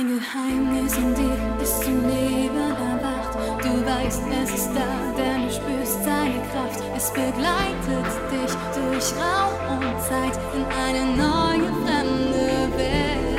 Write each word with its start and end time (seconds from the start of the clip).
ein 0.00 0.18
Geheimnis 0.18 0.96
in 0.96 1.14
dir 1.14 1.62
ist 1.62 1.84
zum 1.84 2.08
Leben 2.08 2.56
erwacht. 2.56 3.36
Du 3.62 3.84
weißt, 3.84 4.22
es 4.42 4.50
ist 4.54 4.70
da, 4.74 5.12
denn 5.14 5.42
du 5.42 5.52
spürst 5.52 6.02
seine 6.04 6.40
Kraft. 6.50 6.82
Es 6.96 7.10
begleitet 7.12 8.06
dich 8.32 8.54
durch 8.76 9.12
Raum 9.20 9.78
und 9.78 10.00
Zeit 10.02 10.38
in 10.54 10.64
eine 10.64 11.04
neue 11.16 11.70
fremde 11.84 12.78
Welt. 12.78 13.29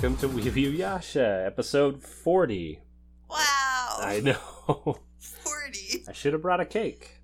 Welcome 0.00 0.16
to 0.20 0.28
We 0.34 0.48
View 0.48 0.70
Yasha, 0.70 1.42
episode 1.44 2.02
40. 2.02 2.80
Wow. 3.28 3.36
I 3.98 4.20
know. 4.24 4.98
40. 5.18 6.04
I 6.08 6.12
should 6.14 6.32
have 6.32 6.40
brought 6.40 6.58
a 6.58 6.64
cake. 6.64 7.20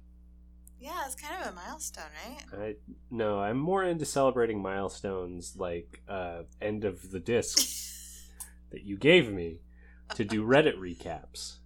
Yeah, 0.79 1.03
it's 1.07 1.15
kind 1.15 1.43
of 1.43 1.53
a 1.53 1.55
milestone, 1.55 2.05
right? 2.53 2.61
I 2.61 2.77
no, 3.11 3.41
I'm 3.41 3.57
more 3.57 3.83
into 3.83 4.05
celebrating 4.05 4.61
milestones 4.61 5.57
like 5.57 6.03
uh 6.07 6.43
end 6.61 6.85
of 6.85 7.13
the 7.13 7.19
disc 7.19 7.57
that 8.71 8.83
you 8.83 8.99
gave 8.99 9.33
me 9.33 9.63
to 10.15 10.23
do 10.27 10.45
Reddit 10.45 10.77
recaps. 10.77 11.61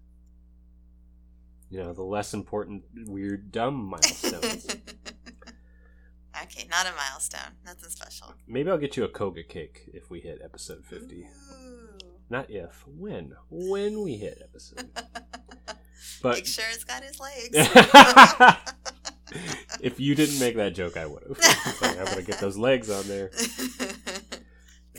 You 1.71 1.83
know, 1.83 1.93
the 1.93 2.05
less 2.05 2.33
important 2.33 2.85
weird 3.09 3.51
dumb 3.51 3.83
milestones. 3.91 4.77
Okay, 6.45 6.67
not 6.71 6.87
a 6.87 6.93
milestone. 6.97 7.57
Nothing 7.65 7.91
special. 7.91 8.35
Maybe 8.47 8.71
I'll 8.71 8.79
get 8.79 8.97
you 8.97 9.05
a 9.05 9.09
Koga 9.09 9.43
cake 9.43 9.83
if 9.93 10.11
we 10.11 10.21
hit 10.21 10.41
episode 10.45 10.85
50. 10.85 11.23
Ooh. 11.23 11.99
Not 12.29 12.51
if, 12.51 12.85
when. 12.87 13.35
When 13.51 14.03
we 14.03 14.17
hit 14.17 14.41
episode. 14.43 14.89
But 16.23 16.37
Make 16.37 16.47
sure 16.47 16.65
it's 16.71 16.85
got 16.85 17.03
his 17.03 17.19
legs. 17.19 17.51
if 19.81 19.99
you 20.01 20.15
didn't 20.15 20.39
make 20.39 20.57
that 20.57 20.75
joke, 20.75 20.97
I 20.97 21.07
would 21.07 21.23
have. 21.23 21.39
like, 21.83 21.99
I'm 21.99 22.05
gonna 22.07 22.23
get 22.23 22.41
those 22.41 22.59
legs 22.59 22.91
on 22.91 23.07
there. 23.09 23.31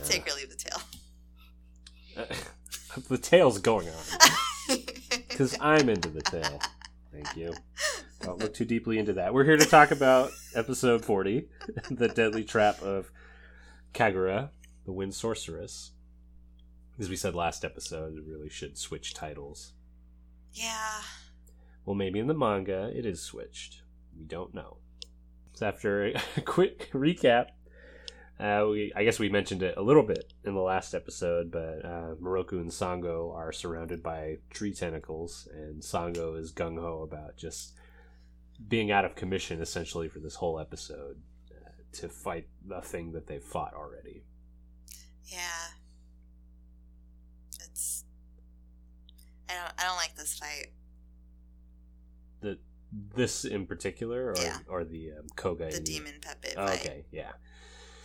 Take 0.03 0.27
or 0.27 0.35
leave 0.35 0.49
the 0.49 0.55
tail. 0.55 0.81
the 3.07 3.17
tail's 3.17 3.59
going 3.59 3.87
on 3.89 4.77
because 5.29 5.55
I'm 5.59 5.89
into 5.89 6.09
the 6.09 6.21
tail. 6.21 6.59
Thank 7.11 7.35
you. 7.35 7.53
Don't 8.21 8.39
look 8.39 8.53
too 8.53 8.65
deeply 8.65 8.99
into 8.99 9.13
that. 9.13 9.33
We're 9.33 9.45
here 9.45 9.57
to 9.57 9.65
talk 9.65 9.91
about 9.91 10.31
episode 10.55 11.03
40, 11.03 11.47
the 11.91 12.07
deadly 12.07 12.43
trap 12.43 12.81
of 12.81 13.11
Kagura, 13.93 14.49
the 14.85 14.91
Wind 14.91 15.13
Sorceress. 15.15 15.91
As 16.99 17.09
we 17.09 17.15
said 17.15 17.33
last 17.33 17.65
episode, 17.65 18.15
it 18.15 18.23
really 18.27 18.49
should 18.49 18.77
switch 18.77 19.13
titles. 19.13 19.73
yeah. 20.53 21.01
Well, 21.83 21.95
maybe 21.95 22.19
in 22.19 22.27
the 22.27 22.35
manga 22.35 22.91
it 22.95 23.07
is 23.07 23.21
switched. 23.23 23.81
We 24.15 24.23
don't 24.23 24.53
know. 24.53 24.77
So 25.53 25.65
after 25.65 26.05
a 26.37 26.41
quick 26.41 26.91
recap, 26.93 27.47
uh, 28.39 28.67
we 28.69 28.93
I 28.95 29.03
guess 29.03 29.17
we 29.17 29.29
mentioned 29.29 29.63
it 29.63 29.75
a 29.77 29.81
little 29.81 30.03
bit 30.03 30.31
in 30.43 30.53
the 30.53 30.61
last 30.61 30.93
episode, 30.93 31.51
but 31.51 31.83
uh, 31.83 32.15
Miroku 32.21 32.53
and 32.53 32.69
Sango 32.69 33.33
are 33.35 33.51
surrounded 33.51 34.03
by 34.03 34.37
tree 34.51 34.73
tentacles, 34.73 35.47
and 35.51 35.81
Sango 35.81 36.37
is 36.39 36.51
gung 36.53 36.79
ho 36.79 37.01
about 37.01 37.35
just 37.35 37.73
being 38.67 38.91
out 38.91 39.05
of 39.05 39.15
commission 39.15 39.61
essentially 39.61 40.07
for 40.07 40.19
this 40.19 40.35
whole 40.35 40.59
episode 40.59 41.17
uh, 41.51 41.69
to 41.93 42.09
fight 42.09 42.47
the 42.67 42.81
thing 42.81 43.11
that 43.13 43.27
they've 43.27 43.43
fought 43.43 43.73
already. 43.73 44.23
Yeah. 45.25 45.39
It's. 47.63 48.03
I 49.49 49.53
don't. 49.53 49.73
I 49.79 49.83
don't 49.83 49.97
like 49.97 50.15
this 50.15 50.37
fight. 50.37 50.67
The 52.41 52.59
this 53.15 53.45
in 53.45 53.65
particular, 53.65 54.31
or 54.31 54.35
Yeah. 54.37 54.57
or 54.67 54.83
the 54.83 55.11
um, 55.19 55.27
Koga. 55.35 55.71
The 55.71 55.79
demon 55.79 56.15
puppet 56.21 56.55
Oh, 56.57 56.65
okay, 56.73 57.05
yeah. 57.11 57.31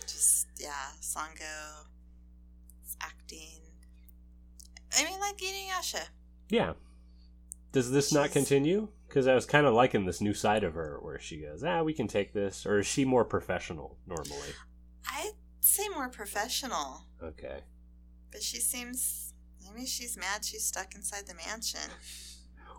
Just 0.01 0.47
yeah, 0.59 0.91
Sango. 1.01 1.85
acting. 3.01 3.61
I 4.97 5.03
mean, 5.03 5.19
like 5.19 5.37
Inuyasha. 5.37 6.01
Yeah. 6.49 6.73
Does 7.73 7.91
this 7.91 8.13
not 8.13 8.31
continue? 8.31 8.87
Because 9.17 9.27
I 9.27 9.33
was 9.33 9.47
kind 9.47 9.65
of 9.65 9.73
liking 9.73 10.05
this 10.05 10.21
new 10.21 10.35
side 10.35 10.63
of 10.63 10.75
her 10.75 10.99
where 11.01 11.17
she 11.17 11.37
goes, 11.37 11.63
ah, 11.63 11.81
we 11.81 11.91
can 11.91 12.07
take 12.07 12.33
this. 12.33 12.67
Or 12.67 12.77
is 12.77 12.85
she 12.85 13.03
more 13.03 13.25
professional 13.25 13.97
normally? 14.05 14.53
I'd 15.11 15.31
say 15.59 15.89
more 15.89 16.07
professional, 16.07 17.01
Okay. 17.23 17.61
but 18.31 18.43
she 18.43 18.59
seems. 18.59 19.33
Maybe 19.73 19.87
she's 19.87 20.15
mad 20.17 20.45
she's 20.45 20.63
stuck 20.63 20.93
inside 20.93 21.23
the 21.25 21.33
mansion. 21.33 21.89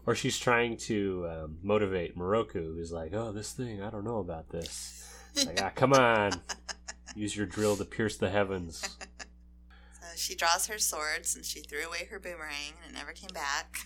Or 0.06 0.14
she's 0.14 0.38
trying 0.38 0.76
to 0.76 1.26
um, 1.28 1.58
motivate 1.60 2.16
Miroku, 2.16 2.52
who's 2.76 2.92
like, 2.92 3.12
oh, 3.14 3.32
this 3.32 3.50
thing, 3.52 3.82
I 3.82 3.90
don't 3.90 4.04
know 4.04 4.18
about 4.18 4.48
this. 4.48 5.12
Like, 5.44 5.60
ah, 5.60 5.72
come 5.74 5.92
on. 5.92 6.40
Use 7.16 7.36
your 7.36 7.46
drill 7.46 7.76
to 7.78 7.84
pierce 7.84 8.16
the 8.16 8.30
heavens. 8.30 8.96
So 10.00 10.16
she 10.16 10.34
draws 10.34 10.66
her 10.68 10.78
sword 10.78 11.26
since 11.26 11.46
she 11.46 11.60
threw 11.60 11.86
away 11.86 12.08
her 12.10 12.18
boomerang 12.18 12.72
and 12.82 12.94
it 12.94 12.98
never 12.98 13.12
came 13.12 13.28
back. 13.34 13.76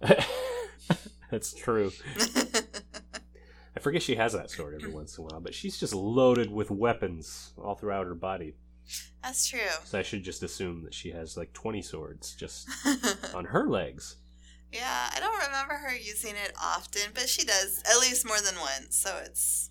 That's 1.30 1.54
true. 1.54 1.92
I 3.76 3.80
forget 3.80 4.02
she 4.02 4.16
has 4.16 4.32
that 4.32 4.50
sword 4.50 4.74
every 4.74 4.92
once 4.92 5.16
in 5.16 5.22
a 5.24 5.26
while, 5.28 5.40
but 5.40 5.54
she's 5.54 5.78
just 5.78 5.94
loaded 5.94 6.50
with 6.50 6.70
weapons 6.70 7.52
all 7.56 7.76
throughout 7.76 8.06
her 8.06 8.14
body. 8.14 8.54
That's 9.22 9.48
true. 9.48 9.60
So 9.84 9.98
I 9.98 10.02
should 10.02 10.24
just 10.24 10.42
assume 10.42 10.82
that 10.84 10.94
she 10.94 11.10
has 11.12 11.36
like 11.36 11.52
20 11.52 11.82
swords 11.82 12.34
just 12.34 12.68
on 13.34 13.44
her 13.44 13.68
legs. 13.68 14.16
yeah, 14.72 15.10
I 15.14 15.20
don't 15.20 15.46
remember 15.46 15.74
her 15.74 15.94
using 15.94 16.34
it 16.34 16.52
often, 16.60 17.12
but 17.14 17.28
she 17.28 17.44
does 17.44 17.82
at 17.88 18.00
least 18.00 18.26
more 18.26 18.40
than 18.40 18.58
once. 18.60 18.96
So 18.96 19.18
it's 19.24 19.70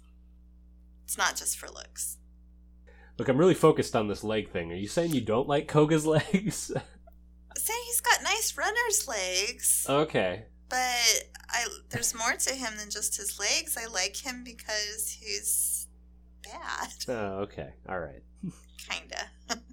it's 1.04 1.18
not 1.18 1.36
just 1.36 1.58
for 1.58 1.68
looks. 1.68 2.18
Look, 3.18 3.28
I'm 3.28 3.38
really 3.38 3.54
focused 3.56 3.96
on 3.98 4.08
this 4.08 4.24
leg 4.24 4.50
thing. 4.50 4.72
Are 4.72 4.76
you 4.76 4.88
saying 4.88 5.12
you 5.12 5.22
don't 5.22 5.48
like 5.48 5.68
Koga's 5.68 6.06
legs? 6.06 6.72
Saying 7.58 7.80
he's 8.00 8.16
got 8.16 8.24
nice 8.24 8.58
runner's 8.58 9.08
legs, 9.08 9.86
okay. 9.90 10.46
but 10.70 11.24
I 11.50 11.66
there's 11.90 12.16
more 12.16 12.34
to 12.34 12.54
him 12.54 12.74
than 12.78 12.90
just 12.90 13.18
his 13.18 13.40
legs. 13.40 13.78
I 13.78 13.88
like 13.88 14.16
him 14.16 14.44
because 14.44 15.18
he's 15.20 15.88
bad, 16.44 16.90
Oh, 17.08 17.40
okay. 17.44 17.70
All 17.88 18.00
right. 18.00 18.24
kinda. 18.90 19.30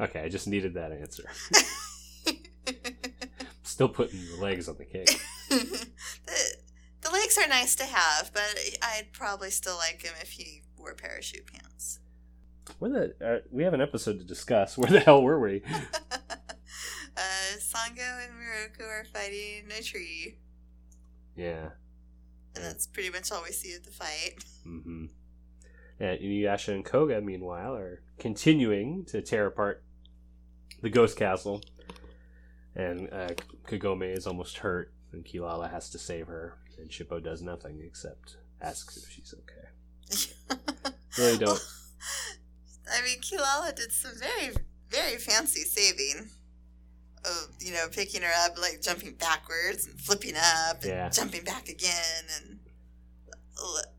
Okay, 0.00 0.20
I 0.20 0.28
just 0.28 0.48
needed 0.48 0.74
that 0.74 0.90
answer. 0.92 1.24
Still 3.62 3.88
putting 3.88 4.20
the 4.34 4.42
legs 4.42 4.68
on 4.68 4.76
the 4.78 4.84
cake. 4.84 5.20
the, 5.50 5.86
the 7.02 7.10
legs 7.10 7.38
are 7.38 7.46
nice 7.46 7.76
to 7.76 7.84
have, 7.84 8.30
but 8.32 8.56
I'd 8.82 9.12
probably 9.12 9.50
still 9.50 9.76
like 9.76 10.02
him 10.02 10.14
if 10.20 10.30
he 10.30 10.62
wore 10.76 10.94
parachute 10.94 11.46
pants. 11.46 11.69
Where 12.78 12.90
the 12.90 13.26
uh, 13.26 13.38
we 13.50 13.64
have 13.64 13.74
an 13.74 13.80
episode 13.80 14.18
to 14.18 14.24
discuss. 14.24 14.76
Where 14.78 14.90
the 14.90 15.00
hell 15.00 15.22
were 15.22 15.40
we? 15.40 15.62
uh, 15.72 17.20
Sango 17.58 18.24
and 18.24 18.32
Miroku 18.34 18.86
are 18.88 19.04
fighting 19.12 19.64
a 19.78 19.82
tree, 19.82 20.38
Yeah. 21.36 21.70
and 22.54 22.64
that's 22.64 22.86
pretty 22.86 23.10
much 23.10 23.30
all 23.32 23.42
we 23.42 23.52
see 23.52 23.74
of 23.74 23.84
the 23.84 23.90
fight. 23.90 24.34
Mm-hmm. 24.66 25.06
And 26.00 26.20
Inuyasha 26.20 26.68
and 26.74 26.84
Koga, 26.84 27.20
meanwhile, 27.22 27.74
are 27.74 28.02
continuing 28.18 29.04
to 29.06 29.20
tear 29.22 29.46
apart 29.46 29.82
the 30.82 30.90
ghost 30.90 31.16
castle. 31.18 31.62
And 32.76 33.08
uh, 33.12 33.30
Kagome 33.66 34.14
is 34.16 34.26
almost 34.26 34.58
hurt, 34.58 34.92
and 35.12 35.24
Kilala 35.24 35.70
has 35.70 35.90
to 35.90 35.98
save 35.98 36.26
her. 36.26 36.58
And 36.78 36.90
Shippo 36.90 37.22
does 37.22 37.42
nothing 37.42 37.80
except 37.84 38.36
asks 38.60 38.96
if 38.98 39.10
she's 39.10 39.34
okay. 39.34 39.68
Really 41.18 41.38
don't. 41.38 41.60
I 42.92 43.02
mean, 43.02 43.20
Kilala 43.20 43.74
did 43.74 43.92
some 43.92 44.12
very, 44.18 44.54
very 44.90 45.16
fancy 45.18 45.62
saving. 45.62 46.30
Of, 47.22 47.50
you 47.60 47.72
know, 47.74 47.86
picking 47.92 48.22
her 48.22 48.32
up, 48.46 48.58
like 48.58 48.80
jumping 48.80 49.12
backwards 49.12 49.86
and 49.86 50.00
flipping 50.00 50.36
up 50.36 50.76
and 50.82 50.90
Yeah. 50.90 51.08
jumping 51.10 51.44
back 51.44 51.68
again, 51.68 52.24
and 52.38 52.58
a, 53.62 53.66
li- 53.66 53.92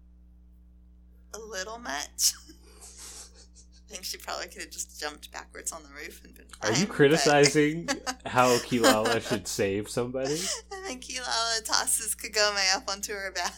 a 1.35 1.37
little 1.39 1.77
much. 1.77 2.33
I 2.81 3.93
think 3.93 4.05
she 4.05 4.17
probably 4.17 4.47
could 4.47 4.63
have 4.63 4.71
just 4.71 4.99
jumped 4.99 5.31
backwards 5.31 5.71
on 5.71 5.83
the 5.83 5.89
roof 5.89 6.21
and 6.23 6.33
been 6.33 6.45
fine, 6.59 6.71
Are 6.71 6.75
you 6.75 6.87
but- 6.87 6.95
criticizing 6.95 7.87
how 8.25 8.57
Kilala 8.57 9.21
should 9.27 9.47
save 9.47 9.87
somebody? 9.87 10.39
And 10.71 10.85
then 10.85 10.99
Kilala 10.99 11.63
tosses 11.63 12.15
Kagome 12.15 12.75
up 12.75 12.89
onto 12.89 13.13
her 13.13 13.31
back. 13.31 13.53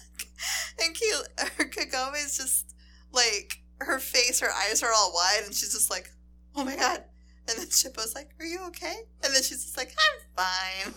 And 0.84 0.94
Kil- 0.94 1.24
is 2.18 2.38
just 2.38 2.76
like 3.14 3.60
her 3.80 4.00
face, 4.00 4.40
her 4.40 4.52
eyes 4.52 4.82
are 4.84 4.92
all 4.96 5.12
wide, 5.14 5.42
and 5.46 5.54
she's 5.54 5.74
just 5.74 5.90
like, 5.90 6.10
"Oh 6.56 6.64
my 6.64 6.76
god!" 6.76 7.04
And 7.48 7.58
then 7.58 7.68
Shippo's 7.68 8.16
like, 8.16 8.30
"Are 8.40 8.46
you 8.46 8.62
okay?" 8.68 8.96
And 9.24 9.34
then 9.34 9.44
she's 9.44 9.64
just 9.64 9.78
like, 9.78 9.94
"I'm 9.98 10.22
fine. 10.36 10.94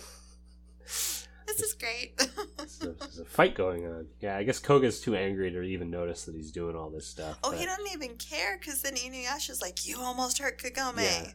This 1.47 1.61
is 1.61 1.73
great." 1.73 2.17
There's 2.57 2.81
a, 2.81 2.87
there's 2.91 3.19
a 3.19 3.25
fight 3.25 3.55
going 3.55 3.85
on. 3.85 4.07
Yeah, 4.19 4.35
I 4.37 4.43
guess 4.43 4.59
Koga's 4.59 4.99
too 4.99 5.15
angry 5.15 5.49
to 5.51 5.61
even 5.61 5.89
notice 5.89 6.25
that 6.25 6.35
he's 6.35 6.51
doing 6.51 6.75
all 6.75 6.89
this 6.89 7.07
stuff. 7.07 7.37
oh, 7.43 7.51
but- 7.51 7.59
he 7.59 7.65
doesn't 7.65 7.87
even 7.93 8.17
care 8.17 8.57
because 8.59 8.81
then 8.81 8.95
Inuyasha's 8.95 9.61
like, 9.61 9.87
"You 9.87 9.99
almost 10.01 10.39
hurt 10.39 10.59
Kagome," 10.59 10.97
Yeah. 11.03 11.31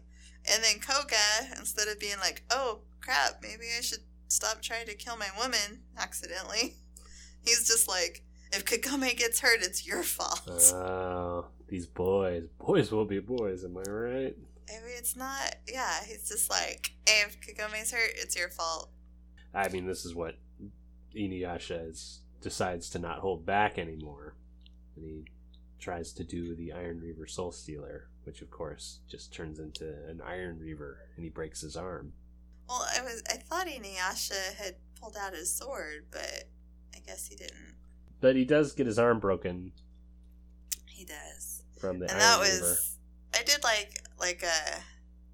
and 0.53 0.63
then 0.63 0.81
Koga, 0.81 1.17
instead 1.59 1.89
of 1.89 1.99
being 1.99 2.19
like, 2.21 2.45
"Oh 2.51 2.81
crap, 3.01 3.39
maybe 3.43 3.65
I 3.77 3.81
should 3.81 4.01
stop 4.29 4.61
trying 4.63 4.87
to 4.87 4.95
kill 4.95 5.17
my 5.17 5.29
woman 5.39 5.83
accidentally," 5.99 6.77
he's 7.45 7.67
just 7.67 7.89
like, 7.89 8.23
"If 8.53 8.65
Kagome 8.65 9.17
gets 9.17 9.41
hurt, 9.41 9.61
it's 9.63 9.87
your 9.87 10.03
fault." 10.03 10.73
Oh, 10.75 11.47
these 11.69 11.87
boys. 11.87 12.45
Boys 12.59 12.93
will 12.93 13.05
be 13.05 13.19
boys, 13.19 13.65
am 13.65 13.77
I 13.77 13.91
right? 13.91 14.37
I 14.69 14.75
mean, 14.81 14.95
it's 14.97 15.17
not. 15.17 15.57
Yeah, 15.67 16.03
he's 16.05 16.29
just 16.29 16.49
like, 16.51 16.93
hey, 17.07 17.25
if 17.27 17.41
Kagome's 17.41 17.91
hurt, 17.91 18.13
it's 18.17 18.37
your 18.37 18.49
fault. 18.49 18.91
I 19.55 19.69
mean, 19.69 19.87
this 19.87 20.05
is 20.05 20.15
what 20.15 20.37
Inuyasha 21.15 21.91
is, 21.91 22.21
decides 22.41 22.89
to 22.91 22.99
not 22.99 23.19
hold 23.19 23.45
back 23.45 23.79
anymore. 23.79 24.37
And 24.97 25.05
he 25.05 25.25
tries 25.79 26.13
to 26.15 26.25
do 26.25 26.55
the 26.55 26.73
Iron 26.73 27.01
Reaver 27.01 27.27
Soul 27.27 27.53
Stealer, 27.53 28.09
which 28.25 28.41
of 28.41 28.51
course 28.51 29.01
just 29.09 29.33
turns 29.33 29.59
into 29.59 29.89
an 30.09 30.23
Iron 30.25 30.59
Reaver 30.59 31.01
and 31.17 31.25
he 31.25 31.31
breaks 31.31 31.61
his 31.61 31.77
arm. 31.77 32.13
Well, 32.69 32.87
I 32.97 33.03
was. 33.03 33.23
I 33.29 33.35
thought 33.35 33.67
Inuyasha 33.67 34.55
had 34.55 34.77
pulled 34.99 35.17
out 35.21 35.35
his 35.35 35.55
sword, 35.55 36.07
but 36.11 36.45
I 36.95 37.01
guess 37.05 37.27
he 37.27 37.37
didn't. 37.37 37.75
But 38.23 38.37
he 38.37 38.45
does 38.45 38.73
get 38.73 38.87
his 38.87 39.01
arm 39.01 39.19
broken 39.19 39.73
He 40.87 41.05
does, 41.05 41.65
from 41.79 41.99
the 41.99 42.09
and 42.09 42.21
that 42.21 42.39
was. 42.39 42.97
I 43.35 43.43
did 43.43 43.63
like 43.65 44.01
like 44.19 44.43
a 44.45 44.81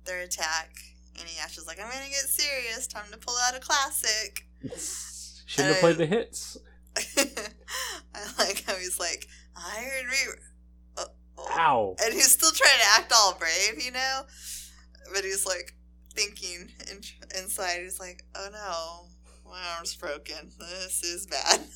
their 0.06 0.20
attack. 0.20 0.70
Inuyasha's 1.14 1.66
like, 1.66 1.78
I'm 1.78 1.90
gonna 1.90 2.08
get 2.08 2.16
serious. 2.16 2.86
Time 2.86 3.04
to 3.12 3.18
pull 3.18 3.34
out 3.46 3.54
a 3.54 3.60
classic. 3.60 4.46
Shouldn't 5.46 5.74
have 5.74 5.80
played 5.80 5.98
the 5.98 6.06
hits. 6.06 6.56
I 6.96 8.20
like 8.38 8.64
how 8.64 8.74
he's 8.76 8.98
like 8.98 9.26
Iron 9.54 10.06
Reaver. 10.06 10.38
Oh, 10.96 11.06
oh. 11.36 11.48
Ow! 11.58 11.96
and 12.02 12.14
he's 12.14 12.32
still 12.32 12.50
trying 12.50 12.78
to 12.78 13.00
act 13.00 13.12
all 13.14 13.36
brave, 13.38 13.84
you 13.84 13.92
know. 13.92 14.22
But 15.12 15.24
he's 15.24 15.44
like 15.44 15.74
thinking 16.14 16.70
in, 16.90 17.00
inside. 17.38 17.80
He's 17.82 18.00
like, 18.00 18.24
"Oh 18.34 18.48
no, 18.50 19.50
my 19.50 19.60
arm's 19.76 19.94
broken. 19.94 20.52
This 20.58 21.02
is 21.02 21.26
bad." 21.26 21.60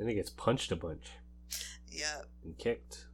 Then 0.00 0.08
he 0.08 0.14
gets 0.14 0.30
punched 0.30 0.72
a 0.72 0.76
bunch 0.76 1.10
yep, 1.86 2.24
and 2.42 2.56
kicked. 2.56 3.06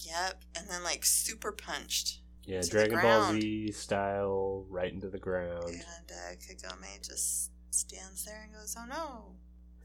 yep. 0.00 0.42
And 0.56 0.66
then 0.70 0.82
like 0.82 1.04
super 1.04 1.52
punched, 1.52 2.20
Yeah, 2.46 2.62
Dragon 2.66 2.98
Ball. 2.98 3.32
Z 3.34 3.72
style, 3.72 4.64
right 4.70 4.90
into 4.90 5.10
the 5.10 5.18
ground. 5.18 5.64
and 5.66 6.10
uh, 6.10 6.34
Kagome 6.36 7.06
just 7.06 7.50
stands 7.68 8.24
there 8.24 8.40
and 8.42 8.54
goes, 8.54 8.74
"Oh 8.78 8.86
no, 8.86 9.34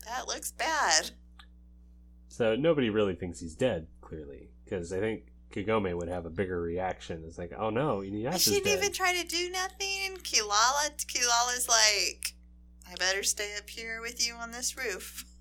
that 0.05 0.29
looks 0.29 0.53
bad." 0.53 1.11
So 2.29 2.55
nobody 2.55 2.89
really 2.89 3.15
thinks 3.15 3.41
he's 3.41 3.55
dead, 3.55 3.87
clearly, 3.99 4.49
because 4.63 4.93
I 4.93 5.01
think 5.01 5.23
Kagome 5.51 5.93
would 5.93 6.07
have 6.07 6.25
a 6.25 6.29
bigger 6.29 6.61
reaction. 6.61 7.23
It's 7.27 7.37
like, 7.37 7.51
oh 7.57 7.69
no, 7.69 7.97
Inuyasha's 7.97 8.43
shouldn't 8.43 8.63
dead. 8.63 8.77
even 8.77 8.93
try 8.93 9.13
to 9.21 9.27
do 9.27 9.49
nothing. 9.49 10.19
Kilala, 10.23 10.95
Kilala's 11.05 11.67
like, 11.67 12.33
"I 12.89 12.95
better 12.95 13.23
stay 13.23 13.57
up 13.57 13.69
here 13.69 13.99
with 13.99 14.25
you 14.25 14.35
on 14.35 14.51
this 14.51 14.77
roof." 14.77 15.25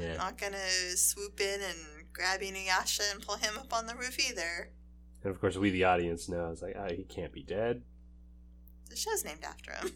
yeah, 0.00 0.16
not 0.16 0.38
gonna 0.38 0.56
swoop 0.96 1.40
in 1.40 1.60
and 1.60 1.78
grab 2.12 2.40
Inuyasha 2.40 3.12
and 3.12 3.22
pull 3.22 3.36
him 3.36 3.54
up 3.58 3.72
on 3.72 3.86
the 3.86 3.94
roof 3.94 4.18
either. 4.18 4.70
and 5.22 5.30
of 5.30 5.40
course 5.40 5.56
we, 5.56 5.70
the 5.70 5.84
audience, 5.84 6.28
know 6.28 6.50
it's 6.50 6.62
like, 6.62 6.76
oh, 6.78 6.94
he 6.94 7.04
can't 7.04 7.32
be 7.32 7.42
dead. 7.42 7.82
The 8.90 8.96
show's 8.96 9.24
named 9.24 9.44
after 9.44 9.72
him. 9.72 9.92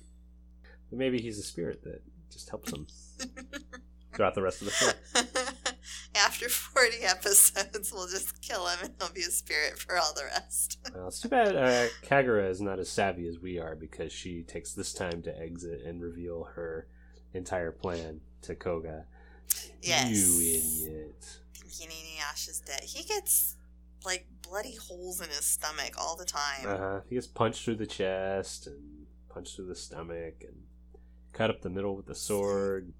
But 0.90 0.99
maybe 0.99 1.19
he's 1.20 1.38
a 1.38 1.43
spirit 1.43 1.82
that 1.84 2.02
just 2.31 2.50
helps 2.50 2.72
him 2.72 2.87
throughout 4.14 4.34
the 4.34 4.43
rest 4.43 4.60
of 4.62 4.69
the 4.69 4.72
show. 4.72 4.93
after 6.14 6.48
40 6.48 6.98
episodes, 7.02 7.93
we'll 7.93 8.08
just 8.08 8.40
kill 8.43 8.66
him 8.69 8.78
and 8.82 8.94
he'll 8.98 9.12
be 9.12 9.22
a 9.22 9.31
spirit 9.31 9.78
for 9.78 9.96
all 9.96 10.12
the 10.14 10.25
rest. 10.25 10.78
Well, 10.94 11.08
it's 11.08 11.20
too 11.20 11.28
bad 11.28 11.56
uh, 11.56 11.88
Kagura 12.06 12.48
is 12.50 12.60
not 12.60 12.78
as 12.78 12.90
savvy 12.90 13.26
as 13.26 13.38
we 13.38 13.58
are 13.58 13.75
because 13.75 14.12
she 14.12 14.43
takes 14.43 14.75
this 14.75 14.93
time 14.93 15.22
to 15.22 15.38
exit 15.40 15.81
and 15.87 16.02
reveal 16.02 16.44
her 16.55 16.87
entire 17.32 17.72
plan 17.72 18.20
to 18.43 18.55
Koga. 18.55 19.06
Yes. 19.82 20.10
You 20.10 20.88
idiot. 20.88 21.25
Thinking 21.54 21.88
Inuyasha's 21.88 22.60
dead. 22.60 22.82
He 22.84 23.04
gets 23.04 23.56
like 24.04 24.26
bloody 24.49 24.76
holes 24.76 25.20
in 25.20 25.28
his 25.28 25.44
stomach 25.44 25.94
all 25.99 26.16
the 26.16 26.25
time. 26.25 26.66
Uh. 26.66 27.00
He 27.08 27.14
gets 27.14 27.26
punched 27.26 27.64
through 27.64 27.76
the 27.76 27.87
chest 27.87 28.66
and 28.66 29.06
punched 29.28 29.56
through 29.56 29.69
the 29.69 29.75
stomach 29.75 30.43
and 30.43 30.56
cut 31.32 31.50
up 31.50 31.62
the 31.62 31.70
middle 31.70 31.96
with 31.96 32.06
the 32.06 32.14
sword. 32.14 32.93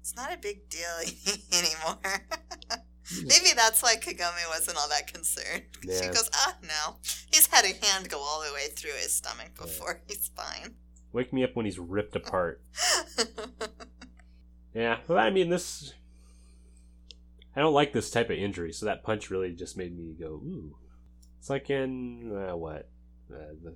It's 0.00 0.16
not 0.16 0.32
a 0.32 0.38
big 0.38 0.68
deal 0.70 0.88
anymore. 1.52 2.22
Maybe 3.22 3.54
that's 3.56 3.82
why 3.82 3.96
Kagome 3.96 4.48
wasn't 4.50 4.76
all 4.76 4.88
that 4.88 5.12
concerned. 5.12 5.62
She 5.82 6.06
goes, 6.06 6.30
ah, 6.34 6.56
no. 6.62 6.96
He's 7.30 7.46
had 7.46 7.64
a 7.64 7.86
hand 7.86 8.08
go 8.10 8.18
all 8.18 8.42
the 8.46 8.52
way 8.52 8.68
through 8.68 8.92
his 8.92 9.12
stomach 9.12 9.54
before 9.58 10.02
he's 10.06 10.30
fine. 10.36 10.74
Wake 11.12 11.32
me 11.32 11.42
up 11.42 11.56
when 11.56 11.64
he's 11.64 11.78
ripped 11.78 12.14
apart. 12.16 12.60
Yeah, 14.74 14.98
well, 15.08 15.18
I 15.18 15.30
mean, 15.30 15.48
this. 15.48 15.94
I 17.56 17.60
don't 17.60 17.74
like 17.74 17.92
this 17.92 18.10
type 18.10 18.30
of 18.30 18.36
injury, 18.36 18.72
so 18.72 18.86
that 18.86 19.02
punch 19.02 19.30
really 19.30 19.52
just 19.52 19.76
made 19.76 19.96
me 19.96 20.14
go, 20.18 20.26
ooh. 20.26 20.76
It's 21.38 21.50
like 21.50 21.70
in, 21.70 22.32
uh, 22.32 22.56
what? 22.56 22.88
Uh, 23.32 23.54
the 23.62 23.74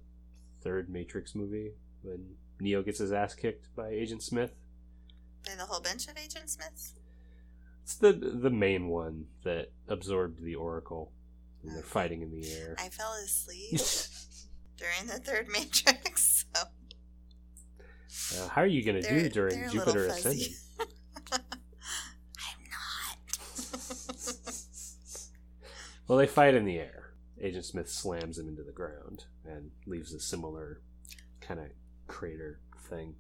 third 0.63 0.89
Matrix 0.89 1.35
movie 1.35 1.73
when 2.03 2.37
Neo 2.61 2.83
gets 2.83 2.99
his 3.01 3.13
ass 3.13 3.35
kicked 3.35 3.75
by 3.75 3.89
Agent 3.89 4.23
Smith. 4.23 4.53
By 5.45 5.57
the 5.57 5.65
whole 5.65 5.81
bunch 5.81 6.07
of 6.07 6.17
Agent 6.17 6.49
Smiths? 6.51 6.95
It's 7.83 7.97
the 7.97 8.13
the 8.13 8.51
main 8.51 8.87
one 8.89 9.27
that 9.43 9.73
absorbed 9.89 10.43
the 10.43 10.55
Oracle. 10.55 11.11
And 11.65 11.75
they're 11.75 11.83
fighting 11.83 12.23
in 12.23 12.31
the 12.31 12.53
air. 12.53 12.77
I 12.79 12.89
fell 12.89 13.13
asleep 13.25 13.71
during 14.77 15.07
the 15.07 15.19
third 15.19 15.49
Matrix, 15.49 16.45
so 16.55 16.63
Uh, 18.45 18.49
how 18.49 18.63
are 18.63 18.67
you 18.67 18.85
going 18.85 19.01
to 19.03 19.09
do 19.09 19.29
during 19.29 19.69
Jupiter 19.71 20.07
Ascending? 20.07 20.49
fuzzy. 20.49 20.57
I'm 21.33 21.41
not. 22.71 23.19
Well, 26.13 26.19
they 26.19 26.27
fight 26.27 26.55
in 26.55 26.67
the 26.67 26.77
air. 26.77 27.15
Agent 27.41 27.65
Smith 27.65 27.89
slams 27.89 28.39
him 28.39 28.47
into 28.47 28.63
the 28.63 28.71
ground 28.71 29.25
and 29.47 29.71
leaves 29.87 30.13
a 30.13 30.21
similar 30.21 30.83
kind 31.41 31.59
of 31.59 31.69
crater 32.07 32.61
thing. 32.87 33.15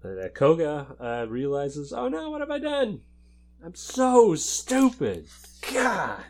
But 0.00 0.18
uh, 0.18 0.28
Koga 0.28 0.94
uh, 1.00 1.26
realizes, 1.28 1.92
oh 1.92 2.06
no, 2.06 2.30
what 2.30 2.40
have 2.40 2.52
I 2.52 2.60
done? 2.60 3.00
I'm 3.64 3.74
so 3.74 4.36
stupid. 4.36 5.26
God. 5.74 6.22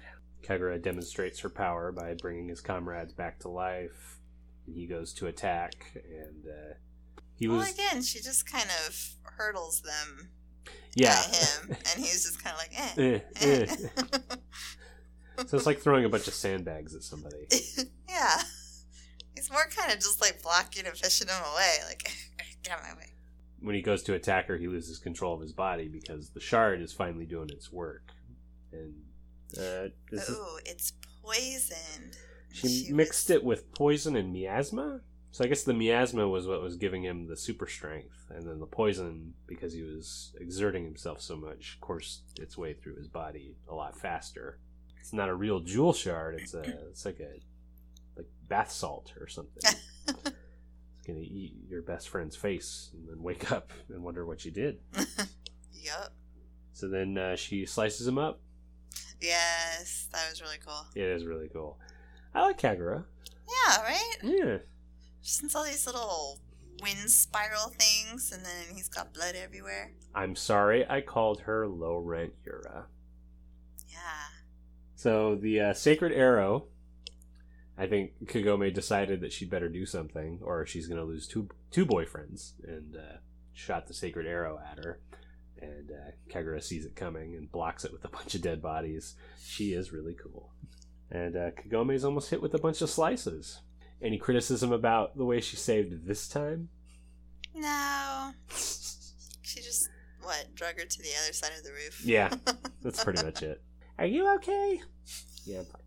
Kagura 0.42 0.82
demonstrates 0.82 1.40
her 1.40 1.50
power 1.50 1.92
by 1.92 2.14
bringing 2.14 2.48
his 2.48 2.62
comrades 2.62 3.12
back 3.12 3.40
to 3.40 3.50
life. 3.50 4.20
And 4.66 4.74
he 4.74 4.86
goes 4.86 5.12
to 5.12 5.26
attack, 5.26 5.74
and 5.96 6.46
uh, 6.46 6.74
he 7.34 7.46
was. 7.46 7.58
well, 7.58 7.70
again, 7.70 8.02
she 8.02 8.20
just 8.22 8.50
kind 8.50 8.70
of 8.86 8.96
hurdles 9.24 9.82
them 9.82 10.30
yeah. 10.94 11.18
at 11.18 11.36
him, 11.36 11.76
and 11.76 12.02
he's 12.02 12.24
just 12.24 12.42
kind 12.42 12.56
of 12.56 12.62
like, 12.62 12.72
eh. 12.96 13.20
Eh, 13.42 13.66
eh. 13.68 14.36
So 15.46 15.56
it's 15.56 15.66
like 15.66 15.80
throwing 15.80 16.04
a 16.04 16.08
bunch 16.08 16.28
of 16.28 16.34
sandbags 16.34 16.94
at 16.94 17.02
somebody. 17.02 17.46
yeah. 18.08 18.42
He's 19.34 19.50
more 19.50 19.68
kind 19.74 19.92
of 19.92 19.98
just 19.98 20.20
like 20.20 20.42
blocking 20.42 20.86
and 20.86 20.96
fishing 20.96 21.28
him 21.28 21.42
away, 21.52 21.76
like, 21.88 22.02
get 22.62 22.72
out 22.72 22.80
of 22.80 22.84
my 22.84 22.94
way. 22.94 23.12
when 23.60 23.74
he 23.74 23.82
goes 23.82 24.02
to 24.04 24.14
attack 24.14 24.46
her, 24.48 24.56
he 24.56 24.68
loses 24.68 24.98
control 24.98 25.34
of 25.34 25.40
his 25.40 25.52
body 25.52 25.88
because 25.88 26.30
the 26.30 26.40
shard 26.40 26.80
is 26.82 26.92
finally 26.92 27.26
doing 27.26 27.48
its 27.50 27.72
work. 27.72 28.10
And 28.72 28.94
uh, 29.58 29.88
is, 30.12 30.28
Ooh, 30.30 30.58
it's 30.64 30.92
poisoned. 31.24 32.16
she, 32.52 32.92
mixed 32.92 33.30
it 33.30 33.42
with 33.42 33.72
poison 33.74 34.16
and 34.16 34.32
miasma. 34.32 35.00
So 35.32 35.44
I 35.44 35.46
guess 35.46 35.62
the 35.62 35.74
miasma 35.74 36.28
was 36.28 36.46
what 36.48 36.60
was 36.60 36.76
giving 36.76 37.04
him 37.04 37.28
the 37.28 37.36
super 37.36 37.68
strength, 37.68 38.26
and 38.30 38.42
then 38.46 38.58
the 38.58 38.66
poison, 38.66 39.34
because 39.46 39.72
he 39.72 39.82
was 39.82 40.32
exerting 40.40 40.84
himself 40.84 41.20
so 41.20 41.36
much, 41.36 41.78
coursed 41.80 42.22
its 42.40 42.58
way 42.58 42.74
through 42.74 42.96
his 42.96 43.06
body 43.06 43.54
a 43.68 43.74
lot 43.74 43.96
faster. 43.96 44.58
It's 45.00 45.12
not 45.12 45.28
a 45.28 45.34
real 45.34 45.60
jewel 45.60 45.92
shard. 45.92 46.38
It's 46.40 46.54
a 46.54 46.60
it's 46.60 47.04
like 47.04 47.20
a 47.20 47.40
like 48.16 48.28
bath 48.48 48.70
salt 48.70 49.12
or 49.20 49.26
something. 49.26 49.62
it's 50.08 51.06
gonna 51.06 51.20
eat 51.20 51.54
your 51.68 51.82
best 51.82 52.08
friend's 52.08 52.36
face 52.36 52.90
and 52.92 53.08
then 53.08 53.22
wake 53.22 53.50
up 53.50 53.72
and 53.88 54.02
wonder 54.02 54.24
what 54.24 54.44
you 54.44 54.50
did. 54.50 54.78
Yup. 55.72 56.12
So 56.72 56.88
then 56.88 57.18
uh, 57.18 57.36
she 57.36 57.66
slices 57.66 58.06
him 58.06 58.18
up. 58.18 58.40
Yes, 59.20 60.08
that 60.12 60.28
was 60.30 60.40
really 60.40 60.58
cool. 60.64 60.86
It 60.94 61.02
is 61.04 61.24
really 61.24 61.48
cool. 61.48 61.78
I 62.34 62.42
like 62.42 62.58
Kagura. 62.58 63.04
Yeah, 63.48 63.82
right? 63.82 64.16
Yeah. 64.22 64.58
Since 65.20 65.54
all 65.54 65.64
these 65.64 65.86
little 65.86 66.38
wind 66.82 67.10
spiral 67.10 67.68
things, 67.68 68.32
and 68.32 68.44
then 68.44 68.74
he's 68.74 68.88
got 68.88 69.12
blood 69.12 69.34
everywhere. 69.34 69.92
I'm 70.14 70.34
sorry 70.36 70.88
I 70.88 71.00
called 71.00 71.40
her 71.40 71.66
low 71.68 71.96
rent 71.96 72.32
Yura. 72.44 72.86
Yeah, 73.88 73.98
So 75.00 75.34
the 75.34 75.60
uh, 75.60 75.72
sacred 75.72 76.12
arrow. 76.12 76.66
I 77.78 77.86
think 77.86 78.26
Kagome 78.26 78.74
decided 78.74 79.22
that 79.22 79.32
she'd 79.32 79.48
better 79.48 79.70
do 79.70 79.86
something, 79.86 80.40
or 80.42 80.66
she's 80.66 80.88
going 80.88 81.00
to 81.00 81.06
lose 81.06 81.26
two 81.26 81.48
two 81.70 81.86
boyfriends, 81.86 82.52
and 82.68 82.94
uh, 82.94 83.16
shot 83.54 83.86
the 83.86 83.94
sacred 83.94 84.26
arrow 84.26 84.60
at 84.70 84.84
her. 84.84 85.00
And 85.58 85.90
uh, 85.90 86.10
Kagura 86.30 86.62
sees 86.62 86.84
it 86.84 86.96
coming 86.96 87.34
and 87.34 87.50
blocks 87.50 87.86
it 87.86 87.94
with 87.94 88.04
a 88.04 88.08
bunch 88.08 88.34
of 88.34 88.42
dead 88.42 88.60
bodies. 88.60 89.14
She 89.42 89.72
is 89.72 89.90
really 89.90 90.14
cool. 90.22 90.52
And 91.10 91.34
uh, 91.34 91.52
Kagome 91.52 91.94
is 91.94 92.04
almost 92.04 92.28
hit 92.28 92.42
with 92.42 92.52
a 92.52 92.58
bunch 92.58 92.82
of 92.82 92.90
slices. 92.90 93.62
Any 94.02 94.18
criticism 94.18 94.70
about 94.70 95.16
the 95.16 95.24
way 95.24 95.40
she 95.40 95.56
saved 95.56 96.06
this 96.06 96.28
time? 96.28 96.68
No. 97.54 98.32
She 99.42 99.60
just, 99.62 99.88
what, 100.22 100.46
drug 100.54 100.78
her 100.78 100.84
to 100.84 101.02
the 101.02 101.08
other 101.24 101.32
side 101.32 101.50
of 101.58 101.64
the 101.64 101.72
roof? 101.72 102.04
Yeah, 102.04 102.32
that's 102.82 103.02
pretty 103.02 103.24
much 103.24 103.42
it. 103.42 103.60
Are 104.00 104.06
you 104.06 104.34
okay? 104.36 104.80
Yeah, 105.44 105.58
I'm 105.58 105.66
fine. 105.66 105.82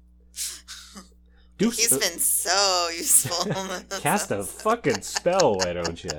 Do 1.58 1.70
He's 1.72 1.90
been 1.90 2.20
so 2.20 2.90
useful. 2.96 3.52
cast 4.02 4.30
a 4.30 4.44
fucking 4.44 5.02
spell, 5.02 5.56
why 5.56 5.74
don't 5.74 6.04
you? 6.04 6.12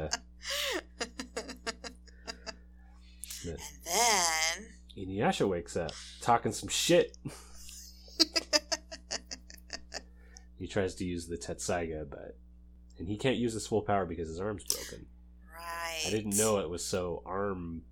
And 3.46 3.58
then, 3.84 4.66
Inuyasha 4.98 5.48
wakes 5.48 5.76
up, 5.76 5.92
talking 6.20 6.50
some 6.50 6.68
shit. 6.68 7.16
he 10.58 10.66
tries 10.66 10.96
to 10.96 11.04
use 11.04 11.28
the 11.28 11.36
Tetsaiga, 11.36 12.10
but 12.10 12.36
and 12.98 13.06
he 13.06 13.16
can't 13.16 13.36
use 13.36 13.52
his 13.52 13.68
full 13.68 13.82
power 13.82 14.04
because 14.04 14.26
his 14.28 14.40
arm's 14.40 14.64
broken. 14.64 15.06
right. 15.54 16.02
I 16.04 16.10
didn't 16.10 16.36
know 16.36 16.58
it 16.58 16.68
was 16.68 16.84
so 16.84 17.22
arm. 17.24 17.82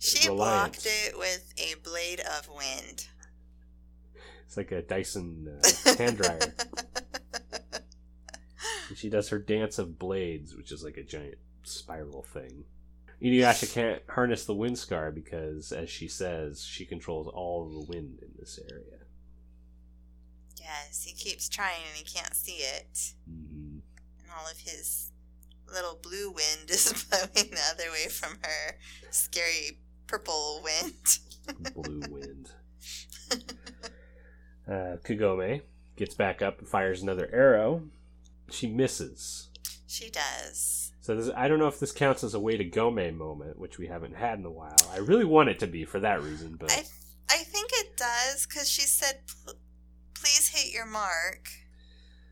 She 0.00 0.28
reliant. 0.28 0.72
blocked 0.72 0.86
it 0.86 1.16
with 1.16 1.54
a 1.58 1.74
blade 1.84 2.20
of 2.20 2.48
wind. 2.48 3.06
It's 4.46 4.56
like 4.56 4.72
a 4.72 4.82
Dyson 4.82 5.60
uh, 5.62 5.94
hand 5.98 6.16
dryer. 6.18 6.54
And 8.88 8.96
she 8.96 9.10
does 9.10 9.28
her 9.30 9.38
dance 9.38 9.78
of 9.78 9.98
blades, 9.98 10.54
which 10.56 10.70
is 10.72 10.82
like 10.84 10.96
a 10.96 11.02
giant 11.02 11.36
spiral 11.64 12.22
thing. 12.22 12.64
Inuyasha 13.22 13.72
can't 13.72 14.02
harness 14.08 14.44
the 14.44 14.54
wind 14.54 14.78
scar 14.78 15.10
because, 15.10 15.72
as 15.72 15.90
she 15.90 16.06
says, 16.06 16.62
she 16.64 16.84
controls 16.84 17.26
all 17.26 17.68
the 17.68 17.86
wind 17.90 18.18
in 18.22 18.28
this 18.38 18.58
area. 18.70 18.98
yes, 20.60 21.02
he 21.04 21.12
keeps 21.14 21.48
trying 21.48 21.80
and 21.88 21.96
he 21.96 22.04
can't 22.04 22.34
see 22.34 22.58
it. 22.58 23.14
Mhm. 23.28 23.80
And 24.20 24.30
all 24.38 24.46
of 24.50 24.58
his 24.58 25.12
little 25.72 25.98
blue 26.00 26.30
wind 26.30 26.68
is 26.70 26.92
blowing 27.08 27.50
the 27.50 27.60
other 27.72 27.90
way 27.90 28.08
from 28.08 28.38
her 28.42 28.76
scary 29.10 29.78
purple 30.06 30.62
wind. 30.62 31.18
Blue 31.74 32.00
wind. 32.10 32.50
Uh, 34.68 34.96
Kagome 35.04 35.62
gets 35.96 36.14
back 36.14 36.42
up 36.42 36.58
and 36.58 36.68
fires 36.68 37.02
another 37.02 37.28
arrow. 37.32 37.82
She 38.50 38.66
misses. 38.66 39.48
She 39.86 40.10
does. 40.10 40.92
So 41.00 41.14
this, 41.14 41.30
I 41.36 41.46
don't 41.46 41.58
know 41.60 41.68
if 41.68 41.78
this 41.78 41.92
counts 41.92 42.24
as 42.24 42.34
a 42.34 42.40
way 42.40 42.56
to 42.56 42.64
Gome 42.64 43.16
moment, 43.16 43.58
which 43.58 43.78
we 43.78 43.86
haven't 43.86 44.16
had 44.16 44.38
in 44.38 44.44
a 44.44 44.50
while. 44.50 44.76
I 44.92 44.98
really 44.98 45.24
want 45.24 45.48
it 45.48 45.60
to 45.60 45.66
be 45.68 45.84
for 45.84 46.00
that 46.00 46.20
reason, 46.22 46.56
but 46.58 46.72
I 46.72 46.82
I 47.30 47.38
think 47.44 47.70
it 47.74 47.96
does 47.96 48.46
because 48.46 48.68
she 48.68 48.82
said, 48.82 49.20
"Please 50.14 50.48
hit 50.48 50.72
your 50.72 50.86
mark," 50.86 51.48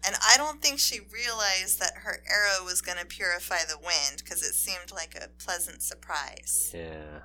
and 0.04 0.16
I 0.28 0.36
don't 0.36 0.60
think 0.60 0.80
she 0.80 0.98
realized 1.00 1.78
that 1.80 1.98
her 2.02 2.22
arrow 2.28 2.64
was 2.64 2.80
going 2.80 2.98
to 2.98 3.06
purify 3.06 3.58
the 3.68 3.78
wind 3.78 4.22
because 4.24 4.42
it 4.42 4.54
seemed 4.54 4.92
like 4.92 5.14
a 5.14 5.28
pleasant 5.42 5.82
surprise. 5.82 6.72
yeah. 6.74 7.20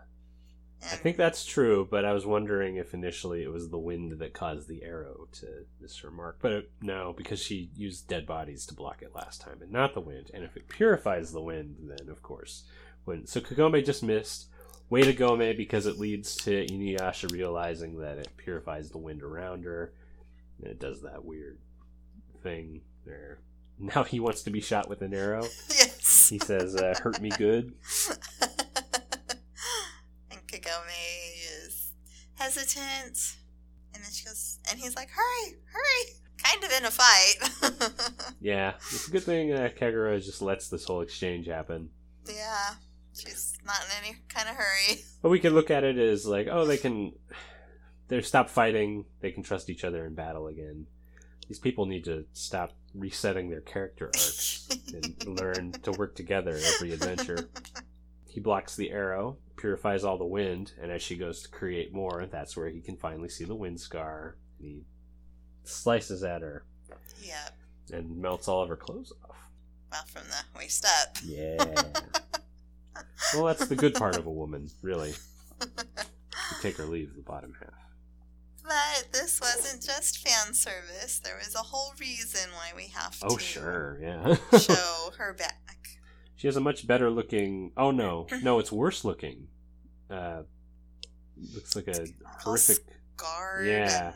I 0.81 0.95
think 0.95 1.17
that's 1.17 1.43
true, 1.45 1.87
but 1.89 2.05
I 2.05 2.13
was 2.13 2.25
wondering 2.25 2.77
if 2.77 2.93
initially 2.93 3.43
it 3.43 3.51
was 3.51 3.69
the 3.69 3.77
wind 3.77 4.19
that 4.19 4.33
caused 4.33 4.69
the 4.69 4.83
arrow 4.83 5.27
to 5.33 5.65
miss 5.81 5.97
her 5.99 6.11
mark. 6.11 6.37
But 6.41 6.51
it, 6.51 6.71
no, 6.81 7.13
because 7.15 7.41
she 7.41 7.69
used 7.75 8.07
dead 8.07 8.25
bodies 8.25 8.65
to 8.67 8.73
block 8.73 9.01
it 9.01 9.13
last 9.13 9.41
time, 9.41 9.61
and 9.61 9.71
not 9.71 9.93
the 9.93 9.99
wind. 9.99 10.31
And 10.33 10.43
if 10.43 10.55
it 10.55 10.69
purifies 10.69 11.31
the 11.31 11.41
wind, 11.41 11.75
then 11.81 12.09
of 12.09 12.21
course, 12.23 12.63
when 13.03 13.27
so 13.27 13.41
Kagome 13.41 13.85
just 13.85 14.03
missed. 14.03 14.47
Way 14.89 15.03
to 15.03 15.13
Gome 15.13 15.55
because 15.55 15.85
it 15.85 15.99
leads 15.99 16.35
to 16.37 16.65
Inuyasha 16.65 17.31
realizing 17.31 17.99
that 17.99 18.17
it 18.17 18.29
purifies 18.37 18.89
the 18.89 18.97
wind 18.97 19.21
around 19.21 19.63
her. 19.63 19.93
And 20.57 20.71
it 20.71 20.79
does 20.79 21.03
that 21.03 21.23
weird 21.23 21.59
thing 22.41 22.81
there. 23.05 23.39
Now 23.81 24.03
he 24.03 24.19
wants 24.19 24.43
to 24.43 24.49
be 24.49 24.59
shot 24.59 24.89
with 24.89 25.01
an 25.03 25.13
arrow. 25.13 25.43
yes. 25.69 26.27
He 26.27 26.37
says, 26.37 26.75
uh, 26.75 26.95
"Hurt 27.01 27.21
me 27.21 27.29
good." 27.29 27.75
is 31.39 31.93
hesitant. 32.35 33.35
And 33.93 34.03
then 34.03 34.11
she 34.11 34.25
goes, 34.25 34.59
and 34.69 34.79
he's 34.79 34.95
like, 34.95 35.09
hurry, 35.09 35.55
hurry. 35.71 36.13
Kind 36.43 36.63
of 36.63 36.71
in 36.71 36.85
a 36.85 36.91
fight. 36.91 38.31
Yeah, 38.41 38.75
it's 38.93 39.09
a 39.09 39.11
good 39.11 39.23
thing 39.23 39.51
uh, 39.51 39.67
Kagura 39.77 40.23
just 40.23 40.41
lets 40.41 40.69
this 40.69 40.85
whole 40.85 41.01
exchange 41.01 41.47
happen. 41.47 41.89
yeah. 42.27 42.75
She's 43.13 43.57
not 43.65 43.81
in 43.83 44.05
any 44.05 44.17
kind 44.29 44.47
of 44.47 44.55
hurry. 44.55 45.01
But 45.21 45.29
we 45.29 45.39
could 45.39 45.51
look 45.51 45.69
at 45.69 45.83
it 45.83 45.97
as 45.97 46.25
like, 46.25 46.47
oh, 46.49 46.65
they 46.65 46.77
can, 46.77 47.11
They're 48.07 48.21
stop 48.21 48.49
fighting. 48.49 49.03
They 49.19 49.31
can 49.31 49.43
trust 49.43 49.69
each 49.69 49.83
other 49.83 50.05
in 50.05 50.13
battle 50.15 50.47
again. 50.47 50.85
These 51.49 51.59
people 51.59 51.85
need 51.85 52.05
to 52.05 52.23
stop 52.31 52.71
resetting 52.95 53.49
their 53.49 53.59
character 53.61 54.05
arcs 54.05 54.69
and 54.93 55.25
learn 55.39 55.73
to 55.83 55.91
work 55.91 56.15
together 56.15 56.57
every 56.75 56.93
adventure. 56.93 57.49
He 58.29 58.39
blocks 58.39 58.77
the 58.77 58.91
arrow, 58.91 59.37
purifies 59.59 60.03
all 60.03 60.17
the 60.17 60.25
wind, 60.25 60.71
and 60.81 60.91
as 60.91 61.01
she 61.01 61.15
goes 61.17 61.41
to 61.43 61.49
create 61.49 61.93
more, 61.93 62.25
that's 62.31 62.55
where 62.55 62.69
he 62.69 62.81
can 62.81 62.95
finally 62.97 63.29
see 63.29 63.45
the 63.45 63.55
wind 63.55 63.79
scar. 63.79 64.37
And 64.59 64.67
he 64.67 64.81
slices 65.63 66.23
at 66.23 66.41
her 66.41 66.65
Yep. 67.21 67.57
and 67.91 68.17
melts 68.17 68.47
all 68.47 68.61
of 68.63 68.69
her 68.69 68.75
clothes 68.77 69.11
off. 69.29 69.35
Well, 69.91 70.03
from 70.05 70.23
the 70.27 70.57
waist 70.59 70.85
up. 70.85 71.17
Yeah. 71.23 71.63
well, 73.33 73.45
that's 73.45 73.67
the 73.67 73.75
good 73.75 73.95
part 73.95 74.15
of 74.17 74.25
a 74.25 74.31
woman, 74.31 74.69
really. 74.81 75.13
You 75.61 75.67
take 76.61 76.79
or 76.79 76.85
leave 76.85 77.15
the 77.15 77.21
bottom 77.21 77.53
half. 77.59 77.73
But 78.63 79.11
this 79.11 79.41
wasn't 79.41 79.81
just 79.83 80.19
fan 80.27 80.53
service. 80.53 81.19
There 81.23 81.37
was 81.37 81.55
a 81.55 81.59
whole 81.59 81.93
reason 81.99 82.49
why 82.53 82.69
we 82.75 82.87
have 82.93 83.17
Oh, 83.23 83.35
to 83.35 83.43
sure, 83.43 83.97
yeah. 84.01 84.35
show 84.59 85.11
her 85.17 85.33
back. 85.33 85.68
She 86.39 86.47
has 86.47 86.55
a 86.55 86.61
much 86.61 86.87
better 86.87 87.09
looking. 87.09 87.73
Oh 87.75 87.91
no, 87.91 88.25
no, 88.41 88.59
it's 88.59 88.71
worse 88.71 89.03
looking. 89.03 89.49
Uh, 90.09 90.43
looks 91.53 91.75
like 91.75 91.89
a 91.89 92.07
horrific. 92.23 92.77
Guard. 93.17 93.67
Yeah. 93.67 94.13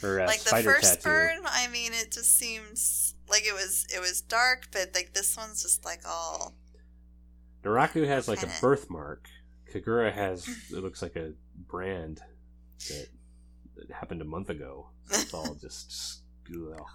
Her 0.00 0.22
uh, 0.22 0.26
like 0.26 0.40
the 0.40 0.62
first 0.62 1.02
tattoo. 1.02 1.02
burn, 1.04 1.40
I 1.44 1.68
mean, 1.68 1.92
it 1.92 2.12
just 2.12 2.38
seems 2.38 3.14
like 3.28 3.42
it 3.44 3.52
was 3.52 3.86
it 3.94 4.00
was 4.00 4.22
dark, 4.22 4.68
but 4.72 4.92
like 4.94 5.12
this 5.12 5.36
one's 5.36 5.62
just 5.62 5.84
like 5.84 6.00
all 6.08 6.54
Naraku 7.62 8.06
has 8.06 8.26
like 8.26 8.42
a 8.42 8.48
birthmark. 8.62 9.28
Kagura 9.70 10.10
has 10.14 10.48
it 10.48 10.82
looks 10.82 11.02
like 11.02 11.16
a 11.16 11.34
brand 11.68 12.22
that, 12.88 13.08
that 13.76 13.90
happened 13.90 14.22
a 14.22 14.24
month 14.24 14.48
ago. 14.48 14.88
It's 15.10 15.34
all 15.34 15.54
just 15.60 16.22
ugh. 16.50 16.86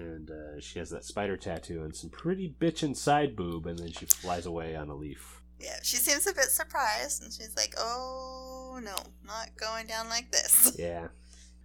And 0.00 0.30
uh, 0.30 0.60
she 0.60 0.78
has 0.78 0.90
that 0.90 1.04
spider 1.04 1.36
tattoo 1.36 1.82
and 1.84 1.94
some 1.94 2.10
pretty 2.10 2.54
bitchin' 2.60 2.96
side 2.96 3.34
boob, 3.36 3.66
and 3.66 3.78
then 3.78 3.92
she 3.92 4.06
flies 4.06 4.46
away 4.46 4.76
on 4.76 4.88
a 4.88 4.94
leaf. 4.94 5.40
yeah. 5.58 5.76
She 5.82 5.96
seems 5.96 6.26
a 6.26 6.34
bit 6.34 6.46
surprised, 6.50 7.22
and 7.22 7.32
she's 7.32 7.54
like, 7.56 7.74
"Oh 7.78 8.78
no, 8.82 8.96
not 9.26 9.50
going 9.58 9.86
down 9.86 10.08
like 10.08 10.30
this." 10.32 10.76
Yeah. 10.78 11.08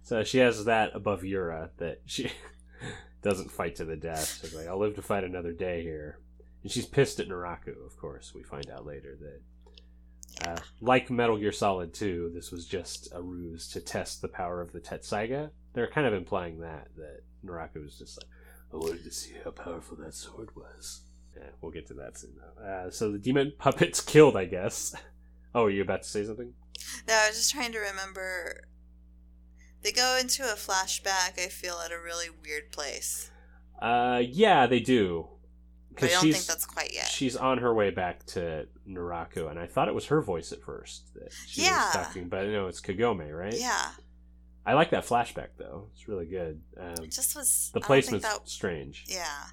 So 0.04 0.24
she 0.24 0.38
has 0.38 0.64
that 0.64 0.90
above 0.94 1.22
Yura 1.24 1.70
that 1.78 2.00
she 2.06 2.30
doesn't 3.22 3.52
fight 3.52 3.76
to 3.76 3.84
the 3.84 3.96
death. 3.96 4.40
She's 4.40 4.52
like, 4.54 4.66
I'll 4.66 4.78
live 4.78 4.96
to 4.96 5.02
fight 5.02 5.22
another 5.22 5.52
day 5.52 5.82
here. 5.82 6.18
And 6.64 6.72
she's 6.72 6.86
pissed 6.86 7.20
at 7.20 7.28
Naraku, 7.28 7.86
of 7.86 7.96
course. 7.96 8.32
We 8.34 8.42
find 8.42 8.68
out 8.68 8.84
later 8.84 9.16
that, 9.20 9.40
uh, 10.46 10.56
like 10.80 11.10
Metal 11.10 11.36
Gear 11.36 11.52
Solid 11.52 11.94
2, 11.94 12.32
this 12.34 12.50
was 12.50 12.66
just 12.66 13.08
a 13.14 13.22
ruse 13.22 13.68
to 13.68 13.80
test 13.80 14.22
the 14.22 14.28
power 14.28 14.60
of 14.60 14.72
the 14.72 14.80
Tetsaiga. 14.80 15.50
They're 15.74 15.90
kind 15.90 16.06
of 16.06 16.14
implying 16.14 16.60
that, 16.60 16.88
that 16.96 17.22
Naraku 17.44 17.82
was 17.82 17.98
just 17.98 18.18
like, 18.18 18.30
I 18.72 18.76
wanted 18.76 19.04
to 19.04 19.10
see 19.10 19.34
how 19.44 19.50
powerful 19.50 19.96
that 19.98 20.14
sword 20.14 20.50
was. 20.56 21.02
Yeah, 21.36 21.48
we'll 21.60 21.72
get 21.72 21.86
to 21.88 21.94
that 21.94 22.18
soon, 22.18 22.32
though. 22.36 22.64
Uh, 22.64 22.90
so 22.90 23.10
the 23.10 23.18
demon 23.18 23.52
puppet's 23.58 24.00
killed, 24.00 24.36
I 24.36 24.44
guess. 24.46 24.94
Oh, 25.54 25.64
are 25.64 25.70
you 25.70 25.82
about 25.82 26.02
to 26.02 26.08
say 26.08 26.24
something? 26.24 26.54
No, 27.06 27.14
I 27.14 27.28
was 27.28 27.36
just 27.36 27.52
trying 27.52 27.72
to 27.72 27.78
remember. 27.78 28.64
They 29.82 29.92
go 29.92 30.16
into 30.18 30.44
a 30.44 30.56
flashback. 30.56 31.38
I 31.38 31.48
feel 31.48 31.78
at 31.84 31.92
a 31.92 31.98
really 31.98 32.28
weird 32.42 32.72
place. 32.72 33.30
Uh, 33.78 34.22
yeah, 34.24 34.66
they 34.66 34.80
do. 34.80 35.28
But 35.94 36.04
I 36.04 36.12
don't 36.12 36.22
she's 36.22 36.34
think 36.36 36.46
that's 36.46 36.64
quite 36.66 36.92
yet. 36.92 37.08
she's 37.08 37.36
on 37.36 37.58
her 37.58 37.74
way 37.74 37.90
back 37.90 38.24
to 38.26 38.66
Naraku, 38.88 39.50
and 39.50 39.58
I 39.58 39.66
thought 39.66 39.88
it 39.88 39.94
was 39.94 40.06
her 40.06 40.20
voice 40.22 40.52
at 40.52 40.60
first 40.62 41.12
that 41.14 41.32
she 41.46 41.62
Yeah. 41.62 41.84
was 41.84 41.92
talking, 41.94 42.28
but 42.28 42.46
no, 42.48 42.66
it's 42.66 42.80
Kagome, 42.80 43.30
right? 43.36 43.54
Yeah, 43.54 43.90
I 44.64 44.74
like 44.74 44.90
that 44.90 45.04
flashback 45.04 45.48
though; 45.58 45.88
it's 45.92 46.08
really 46.08 46.26
good. 46.26 46.62
Um, 46.78 47.04
it 47.04 47.10
just 47.12 47.36
was. 47.36 47.70
the 47.74 47.80
placement's 47.80 48.26
that- 48.26 48.48
strange. 48.48 49.04
Yeah. 49.08 49.44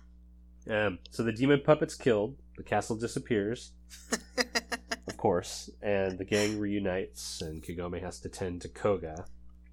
Um, 0.69 0.99
so 1.09 1.23
the 1.23 1.31
demon 1.31 1.61
puppet's 1.65 1.95
killed. 1.95 2.37
The 2.57 2.63
castle 2.63 2.95
disappears, 2.97 3.71
of 5.07 5.17
course, 5.17 5.69
and 5.81 6.17
the 6.19 6.25
gang 6.25 6.59
reunites, 6.59 7.41
and 7.41 7.63
Kagome 7.63 8.01
has 8.01 8.19
to 8.21 8.29
tend 8.29 8.61
to 8.61 8.69
Koga. 8.69 9.25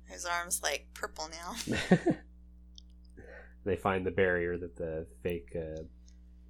His 0.07 0.25
arm's 0.25 0.63
like 0.63 0.87
purple 0.95 1.29
now. 1.29 1.77
they 3.65 3.77
find 3.77 4.07
the 4.07 4.11
barrier 4.11 4.57
that 4.57 4.77
the 4.77 5.07
fake 5.23 5.55
uh, 5.57 5.83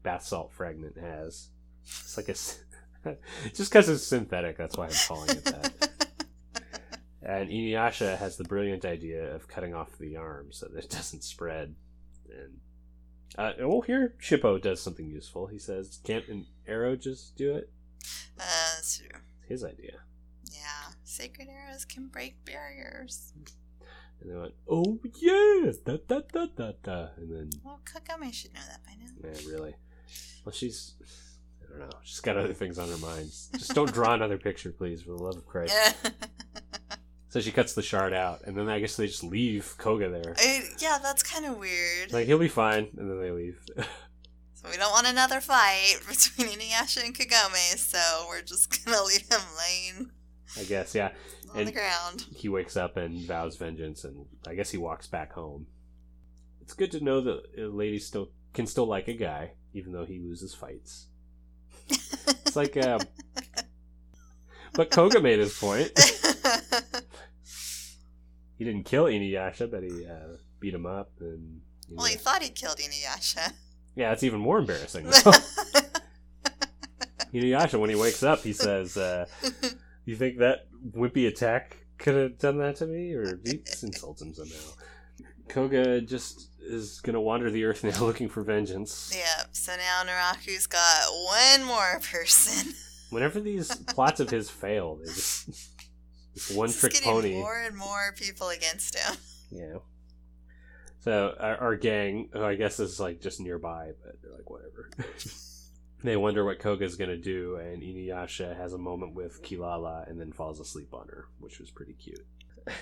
bath 0.07 0.25
salt 0.25 0.53
fragment 0.53 0.97
has. 0.97 1.49
It's 1.85 2.17
like 2.17 2.29
a 2.29 2.33
just 3.55 3.71
because 3.71 3.89
it's 3.89 4.07
synthetic, 4.07 4.57
that's 4.57 4.77
why 4.77 4.87
I'm 4.87 4.93
calling 5.07 5.31
it 5.31 5.45
that. 5.45 5.73
And 7.23 7.51
Inuyasha 7.51 8.17
has 8.19 8.37
the 8.37 8.45
brilliant 8.45 8.85
idea 8.85 9.35
of 9.35 9.49
cutting 9.49 9.75
off 9.75 9.99
the 9.99 10.15
arm 10.15 10.53
so 10.53 10.69
that 10.73 10.85
it 10.85 10.91
doesn't 10.91 11.25
spread. 11.25 11.75
And 12.31 12.61
uh, 13.37 13.67
well, 13.67 13.81
here 13.81 14.15
Shippo 14.23 14.63
does 14.63 14.81
something 14.81 15.09
useful. 15.09 15.49
He 15.49 15.59
says, 15.59 15.99
"Can't 16.05 16.29
an 16.29 16.47
arrow 16.69 16.95
just 16.95 17.35
do 17.35 17.57
it?" 17.57 17.69
Uh, 18.39 18.77
that's 18.77 18.99
true. 18.99 19.09
It's 19.41 19.49
his 19.49 19.65
idea. 19.65 19.95
Yeah, 20.53 20.93
sacred 21.03 21.49
arrows 21.49 21.85
can 21.85 22.07
break 22.07 22.45
barriers. 22.45 23.33
And 24.21 24.31
they 24.31 24.37
went, 24.37 24.55
"Oh 24.71 25.01
yeah, 25.21 25.73
da 25.85 25.97
da 26.07 26.21
da 26.33 26.47
da 26.57 26.73
da," 26.81 27.09
and 27.17 27.29
then 27.35 27.51
Well, 27.65 27.81
Kagome 27.85 28.33
should 28.33 28.55
know 28.55 28.61
that 28.69 28.85
by 28.85 28.93
now. 29.01 29.11
man, 29.21 29.47
really, 29.49 29.75
well, 30.45 30.53
she's. 30.53 30.95
I 31.63 31.79
don't 31.79 31.81
know. 31.91 31.97
She's 32.03 32.21
got 32.21 32.37
other 32.37 32.55
things 32.55 32.79
on 32.79 32.89
her 32.89 32.97
mind. 32.99 33.27
Just 33.53 33.75
don't 33.75 33.93
draw 33.93 34.15
another 34.15 34.39
picture, 34.39 34.71
please, 34.73 35.03
for 35.03 35.11
the 35.11 35.23
love 35.23 35.37
of 35.37 35.47
Christ. 35.47 35.75
So 37.29 37.41
she 37.43 37.53
cuts 37.53 37.75
the 37.75 37.83
shard 37.83 38.15
out, 38.15 38.43
and 38.47 38.57
then 38.57 38.71
I 38.71 38.79
guess 38.81 38.97
they 38.97 39.07
just 39.09 39.23
leave 39.23 39.75
Koga 39.77 40.09
there. 40.09 40.35
I, 40.39 40.63
yeah, 40.79 40.97
that's 41.03 41.23
kind 41.23 41.45
of 41.45 41.59
weird. 41.59 42.11
Like 42.11 42.25
he'll 42.27 42.39
be 42.39 42.49
fine, 42.49 42.89
and 42.97 43.11
then 43.11 43.21
they 43.21 43.31
leave. 43.31 43.59
So 44.55 44.71
we 44.71 44.79
don't 44.79 44.91
want 44.91 45.07
another 45.07 45.43
fight 45.43 45.97
between 46.09 46.49
Inuyasha 46.49 47.05
and 47.05 47.15
Kagome, 47.15 47.77
so 47.77 47.99
we're 48.27 48.41
just 48.41 48.83
gonna 48.87 49.03
leave 49.03 49.29
him 49.31 49.41
laying 49.59 50.11
I 50.59 50.65
guess, 50.65 50.95
yeah. 50.95 51.11
on 51.53 51.59
And- 51.59 51.69
the 51.69 51.73
ground. 51.73 52.25
He 52.35 52.49
wakes 52.49 52.75
up 52.75 52.97
and 52.97 53.21
vows 53.27 53.59
vengeance, 53.59 54.05
and 54.05 54.25
I 54.47 54.55
guess 54.55 54.71
he 54.71 54.79
walks 54.79 55.07
back 55.09 55.33
home. 55.35 55.67
It's 56.63 56.73
good 56.73 56.91
to 56.93 57.05
know 57.05 57.21
that 57.21 57.43
a 57.59 57.67
lady 57.67 57.99
still 57.99 58.31
can 58.55 58.67
still 58.67 58.87
like 58.87 59.09
a 59.09 59.13
guy, 59.13 59.53
even 59.77 59.93
though 59.93 60.07
he 60.07 60.19
loses 60.19 60.55
fights. 60.55 61.09
It's 61.89 62.57
like, 62.57 62.77
uh, 62.79 62.99
but 64.73 64.91
Koga 64.91 65.21
made 65.21 65.39
his 65.39 65.57
point. 65.57 65.93
He 68.59 68.65
didn't 68.65 68.85
kill 68.85 69.05
Inuyasha, 69.05 69.71
but 69.71 69.83
he 69.83 70.07
uh, 70.07 70.39
beat 70.61 70.73
him 70.73 70.87
up, 70.87 71.11
and 71.21 71.61
you 71.89 71.97
well, 71.97 72.07
he 72.07 72.17
thought 72.17 72.43
he 72.43 72.49
killed 72.49 72.79
Inuyasha. 72.79 73.53
yeah, 73.95 74.13
it's 74.13 74.23
even 74.23 74.41
more 74.41 74.59
embarrassing. 74.59 75.05
Inuyasha, 77.35 77.79
when 77.79 77.91
he 77.91 77.97
wakes 77.97 78.23
up, 78.23 78.41
he 78.41 78.55
says, 78.55 78.97
uh, 78.97 79.27
"You 80.07 80.17
think 80.17 80.39
that 80.39 80.69
wimpy 80.91 81.29
attack 81.29 81.77
could 81.99 82.15
have 82.15 82.39
done 82.39 82.57
that 82.59 82.77
to 82.77 82.87
me?" 82.87 83.13
Or 83.13 83.39
he 83.45 83.61
insults 83.83 84.23
him 84.23 84.33
somehow. 84.33 84.73
Koga 85.49 86.01
just 86.01 86.51
is 86.61 87.01
gonna 87.01 87.21
wander 87.21 87.51
the 87.51 87.65
earth 87.65 87.85
now, 87.85 87.99
looking 88.05 88.29
for 88.29 88.43
vengeance. 88.43 89.13
yep. 89.17 89.49
So 89.53 89.73
now 89.77 90.03
Naraku's 90.05 90.67
got 90.67 91.05
one 91.13 91.65
more 91.67 92.01
person. 92.13 92.73
Whenever 93.11 93.41
these 93.41 93.75
plots 93.75 94.19
of 94.21 94.31
his 94.31 94.51
fail, 94.51 94.97
they 94.97 95.05
just 95.07 95.47
this 96.35 96.51
one 96.51 96.69
Just 96.69 96.81
trick 96.81 96.93
getting 96.95 97.11
pony. 97.13 97.35
More 97.35 97.63
and 97.63 97.77
more 97.77 98.13
people 98.17 98.49
against 98.49 98.97
him. 98.99 99.17
Yeah. 99.53 99.77
So 100.99 101.37
our, 101.39 101.57
our 101.59 101.77
gang, 101.77 102.31
who 102.33 102.43
I 102.43 102.57
guess 102.57 102.81
is 102.81 102.99
like 102.99 103.21
just 103.21 103.39
nearby, 103.41 103.93
but 104.05 104.21
they're 104.21 104.33
like 104.33 104.51
whatever. 104.51 104.91
they 106.03 106.17
wonder 106.17 106.45
what 106.45 106.59
Koga's 106.59 106.97
gonna 106.97 107.17
do, 107.17 107.55
and 107.55 107.81
Inuyasha 107.81 108.57
has 108.57 108.73
a 108.73 108.79
moment 108.79 109.15
with 109.15 109.41
Kilala 109.45 110.11
and 110.11 110.21
then 110.21 110.33
falls 110.33 110.59
asleep 110.59 110.93
on 110.93 111.07
her, 111.07 111.27
which 111.39 111.61
was 111.61 111.71
pretty 111.71 111.93
cute. 111.93 112.27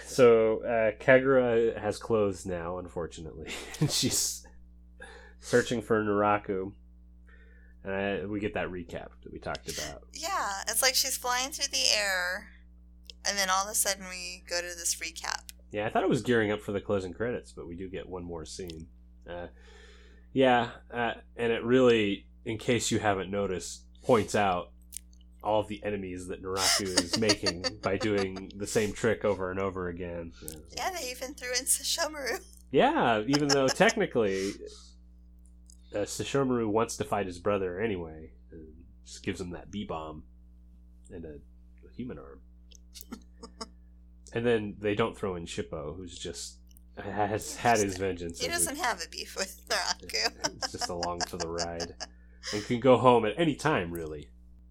So 0.07 0.63
uh, 0.63 0.93
Kagura 1.03 1.79
has 1.79 1.99
closed 1.99 2.47
now, 2.47 2.79
unfortunately, 2.79 3.51
and 3.81 3.91
she's 3.91 4.47
searching 5.41 5.83
for 5.83 6.03
Naraku. 6.03 6.73
And 7.85 7.93
I, 7.93 8.25
we 8.25 8.41
get 8.41 8.55
that 8.55 8.69
recap 8.69 9.09
that 9.23 9.33
we 9.33 9.39
talked 9.39 9.71
about. 9.71 10.05
Yeah, 10.15 10.63
it's 10.69 10.81
like 10.81 10.95
she's 10.95 11.19
flying 11.19 11.51
through 11.51 11.71
the 11.71 11.85
air, 11.95 12.49
and 13.29 13.37
then 13.37 13.51
all 13.51 13.65
of 13.65 13.71
a 13.71 13.75
sudden 13.75 14.07
we 14.09 14.43
go 14.49 14.61
to 14.61 14.67
this 14.67 14.95
recap. 14.95 15.51
Yeah, 15.71 15.87
I 15.87 15.91
thought 15.91 16.03
it 16.03 16.09
was 16.09 16.23
gearing 16.23 16.51
up 16.51 16.63
for 16.63 16.73
the 16.73 16.81
closing 16.81 17.13
credits, 17.13 17.53
but 17.53 17.69
we 17.69 17.75
do 17.75 17.91
get 17.91 18.09
one 18.09 18.25
more 18.25 18.47
scene. 18.47 18.87
Uh, 19.29 19.49
yeah, 20.33 20.71
uh, 20.93 21.15
and 21.37 21.53
it 21.53 21.63
really, 21.63 22.27
in 22.45 22.57
case 22.59 22.91
you 22.91 23.01
haven't 23.01 23.31
noticed, 23.31 23.83
points 24.03 24.35
out 24.35 24.71
all 25.45 25.61
of 25.61 25.69
the 25.69 25.83
enemies 25.85 26.27
that 26.29 26.43
Naraku 26.43 26.83
is 26.83 27.19
making 27.19 27.65
by 27.83 27.97
doing 27.99 28.51
the 28.57 28.67
same 28.67 28.93
trick 28.93 29.25
over 29.25 29.51
and 29.51 29.61
over 29.61 29.89
again. 29.89 30.33
Yeah, 30.77 30.91
they 30.91 31.11
even 31.11 31.35
threw 31.35 31.51
in 31.51 31.65
Sesshomaru. 31.65 32.41
Yeah, 32.71 33.23
even 33.27 33.49
though 33.49 33.69
technically 33.69 34.53
uh, 35.95 35.99
Sesshomaru 35.99 36.67
wants 36.67 36.97
to 36.97 37.05
fight 37.05 37.27
his 37.27 37.39
brother 37.39 37.81
anyway, 37.81 38.31
and 38.51 38.67
just 39.05 39.23
gives 39.23 39.41
him 39.41 39.51
that 39.51 39.71
B 39.71 39.85
bomb 39.85 40.25
and 41.13 41.25
a, 41.25 41.35
a 41.87 41.95
human 41.97 42.19
arm. 42.19 42.41
and 44.33 44.45
then 44.45 44.77
they 44.81 44.95
don't 44.95 45.17
throw 45.17 45.37
in 45.37 45.47
Shippo, 45.47 45.97
who's 45.97 46.19
just 46.19 46.57
has 46.97 47.57
had 47.57 47.79
his 47.79 47.97
vengeance. 47.99 48.41
He 48.41 48.49
doesn't 48.49 48.77
have 48.77 49.03
a 49.05 49.09
beef 49.11 49.37
with 49.37 49.61
Naraku. 49.69 50.33
it's 50.57 50.73
just 50.73 50.89
along 50.89 51.21
for 51.21 51.37
the 51.37 51.49
ride 51.49 51.95
and 52.53 52.65
can 52.67 52.81
go 52.81 52.97
home 52.97 53.25
at 53.25 53.35
any 53.39 53.55
time 53.55 53.91
really 53.91 54.29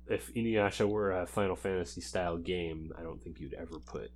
if 0.07 0.33
inuyasha 0.33 0.87
were 0.87 1.11
a 1.21 1.25
final 1.27 1.55
fantasy 1.55 2.01
style 2.01 2.37
game 2.37 2.91
i 2.97 3.01
don't 3.01 3.21
think 3.23 3.39
you'd 3.39 3.53
ever 3.53 3.79
put 3.79 4.11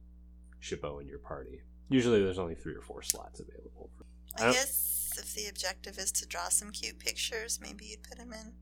shippo 0.61 0.99
in 1.01 1.07
your 1.07 1.19
party. 1.19 1.61
Usually 1.89 2.21
there's 2.21 2.39
only 2.39 2.55
three 2.55 2.73
or 2.73 2.81
four 2.81 3.01
slots 3.01 3.39
available. 3.39 3.89
I 4.37 4.49
I 4.49 4.51
guess 4.51 5.13
if 5.17 5.33
the 5.35 5.47
objective 5.49 5.97
is 5.97 6.11
to 6.13 6.27
draw 6.27 6.49
some 6.49 6.71
cute 6.71 6.99
pictures, 6.99 7.59
maybe 7.61 7.85
you'd 7.85 8.03
put 8.03 8.17
him 8.17 8.33
in. 8.33 8.53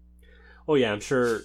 oh 0.67 0.75
yeah 0.75 0.91
i'm 0.91 0.99
sure 0.99 1.41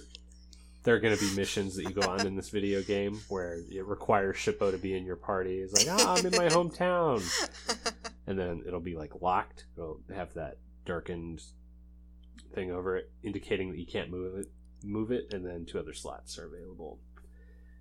there 0.83 0.95
are 0.95 0.99
going 0.99 1.15
to 1.15 1.19
be 1.23 1.33
missions 1.35 1.75
that 1.75 1.83
you 1.83 1.91
go 1.91 2.01
on 2.09 2.25
in 2.25 2.35
this 2.35 2.49
video 2.49 2.81
game 2.81 3.19
where 3.29 3.59
it 3.69 3.85
requires 3.85 4.35
shippo 4.35 4.71
to 4.71 4.77
be 4.77 4.95
in 4.95 5.05
your 5.05 5.15
party. 5.15 5.59
It's 5.59 5.73
like 5.73 5.87
ah 5.89 6.15
i'm 6.15 6.25
in 6.25 6.31
my 6.35 6.47
hometown. 6.47 7.23
And 8.27 8.39
then 8.39 8.63
it'll 8.65 8.79
be 8.79 8.95
like 8.95 9.21
locked. 9.21 9.65
It'll 9.75 9.99
have 10.15 10.33
that 10.35 10.57
darkened 10.85 11.41
thing 12.53 12.71
over 12.71 12.95
it 12.97 13.11
indicating 13.23 13.71
that 13.71 13.77
you 13.79 13.85
can't 13.85 14.09
move 14.09 14.37
it 14.37 14.47
move 14.83 15.11
it 15.11 15.33
and 15.33 15.45
then 15.45 15.65
two 15.65 15.79
other 15.79 15.93
slots 15.93 16.37
are 16.37 16.45
available 16.45 16.99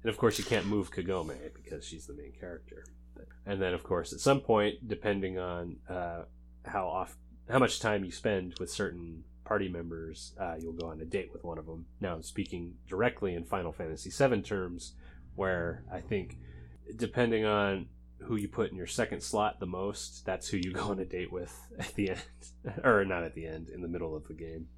and 0.02 0.10
of 0.10 0.16
course 0.18 0.38
you 0.38 0.44
can't 0.44 0.66
move 0.66 0.90
kagome 0.92 1.32
because 1.54 1.84
she's 1.84 2.06
the 2.06 2.14
main 2.14 2.32
character 2.38 2.84
and 3.46 3.60
then 3.60 3.74
of 3.74 3.82
course 3.82 4.12
at 4.12 4.20
some 4.20 4.40
point 4.40 4.86
depending 4.86 5.38
on 5.38 5.76
uh, 5.88 6.22
how 6.64 6.86
off 6.86 7.16
how 7.48 7.58
much 7.58 7.80
time 7.80 8.04
you 8.04 8.12
spend 8.12 8.54
with 8.58 8.70
certain 8.70 9.24
party 9.44 9.68
members 9.68 10.32
uh, 10.40 10.54
you'll 10.58 10.72
go 10.72 10.88
on 10.88 11.00
a 11.00 11.04
date 11.04 11.30
with 11.32 11.42
one 11.44 11.58
of 11.58 11.66
them 11.66 11.86
now 12.00 12.14
i'm 12.14 12.22
speaking 12.22 12.74
directly 12.88 13.34
in 13.34 13.44
final 13.44 13.72
fantasy 13.72 14.10
VII 14.10 14.42
terms 14.42 14.92
where 15.34 15.82
i 15.92 16.00
think 16.00 16.36
depending 16.96 17.44
on 17.44 17.86
who 18.18 18.36
you 18.36 18.48
put 18.48 18.70
in 18.70 18.76
your 18.76 18.86
second 18.86 19.22
slot 19.22 19.58
the 19.60 19.66
most, 19.66 20.26
that's 20.26 20.46
who 20.48 20.58
you 20.58 20.72
go 20.72 20.82
on 20.90 20.98
a 20.98 21.06
date 21.06 21.32
with 21.32 21.58
at 21.78 21.94
the 21.94 22.10
end. 22.10 22.22
or 22.84 23.02
not 23.04 23.22
at 23.24 23.34
the 23.34 23.46
end, 23.46 23.70
in 23.70 23.80
the 23.80 23.88
middle 23.88 24.14
of 24.14 24.28
the 24.28 24.34
game. 24.34 24.68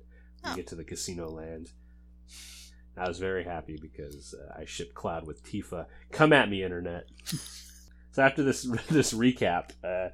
You 0.44 0.50
Oh. 0.52 0.54
get 0.56 0.68
to 0.68 0.76
the 0.76 0.84
casino 0.84 1.28
land. 1.28 1.72
I 2.96 3.08
was 3.08 3.18
very 3.18 3.44
happy 3.44 3.78
because 3.80 4.34
uh, 4.34 4.60
I 4.60 4.64
shipped 4.64 4.94
Cloud 4.94 5.26
with 5.26 5.44
Tifa. 5.44 5.86
Come 6.10 6.32
at 6.32 6.50
me, 6.50 6.62
internet. 6.62 7.06
so 7.24 8.22
after 8.22 8.42
this 8.42 8.62
this 8.90 9.14
recap, 9.14 9.70
uh, 9.82 10.10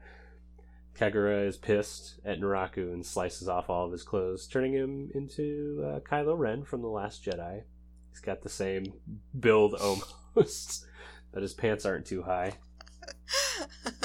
Kagura 0.99 1.47
is 1.47 1.57
pissed 1.57 2.21
at 2.25 2.41
Naraku 2.41 2.93
and 2.93 3.05
slices 3.05 3.49
off 3.49 3.71
all 3.71 3.87
of 3.87 3.93
his 3.93 4.03
clothes, 4.03 4.47
turning 4.47 4.73
him 4.73 5.11
into 5.15 5.85
uh, 5.85 6.01
Kylo 6.01 6.37
Ren 6.39 6.65
from 6.65 6.83
The 6.83 6.89
Last 6.89 7.25
Jedi. 7.25 7.63
He's 8.11 8.21
got 8.21 8.43
the 8.43 8.49
same 8.49 8.93
build 9.39 9.75
almost, 10.35 10.87
but 11.33 11.43
his 11.43 11.55
pants 11.55 11.85
aren't 11.85 12.07
too 12.07 12.23
high. 12.23 12.53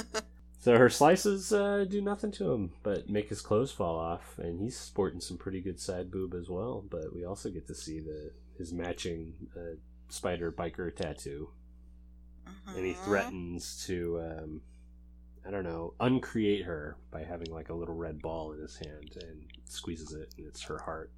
So 0.64 0.78
her 0.78 0.90
slices 0.90 1.52
uh, 1.52 1.84
do 1.90 2.00
nothing 2.02 2.32
to 2.32 2.54
him 2.54 2.72
but 2.84 3.10
make 3.10 3.28
his 3.28 3.42
clothes 3.42 3.74
fall 3.74 4.00
off, 4.00 4.40
and 4.40 4.62
he's 4.62 4.80
sporting 4.80 5.20
some 5.20 5.36
pretty 5.36 5.60
good 5.60 5.78
side 5.78 6.10
boob 6.10 6.34
as 6.34 6.50
well. 6.50 6.86
But 6.90 7.14
we 7.14 7.26
also 7.26 7.50
get 7.50 7.68
to 7.68 7.76
see 7.76 8.00
the 8.00 8.32
his 8.58 8.72
matching 8.72 9.34
uh, 9.58 9.76
spider 10.08 10.54
biker 10.54 10.96
tattoo, 10.96 11.50
and 12.68 12.86
he 12.86 12.94
Mhm. 12.94 13.04
threatens 13.04 13.84
to, 13.88 14.22
um, 14.22 14.62
I 15.46 15.52
don't 15.52 15.66
know, 15.66 15.96
uncreate 16.00 16.64
her 16.64 16.96
by 17.12 17.24
having 17.26 17.52
like 17.52 17.68
a 17.68 17.74
little 17.74 17.96
red 17.96 18.22
ball 18.22 18.54
in 18.54 18.62
his 18.62 18.78
hand 18.78 19.18
and 19.22 19.46
squeezes 19.66 20.14
it, 20.14 20.34
and 20.38 20.48
it's 20.48 20.62
her 20.62 20.78
heart. 20.78 21.12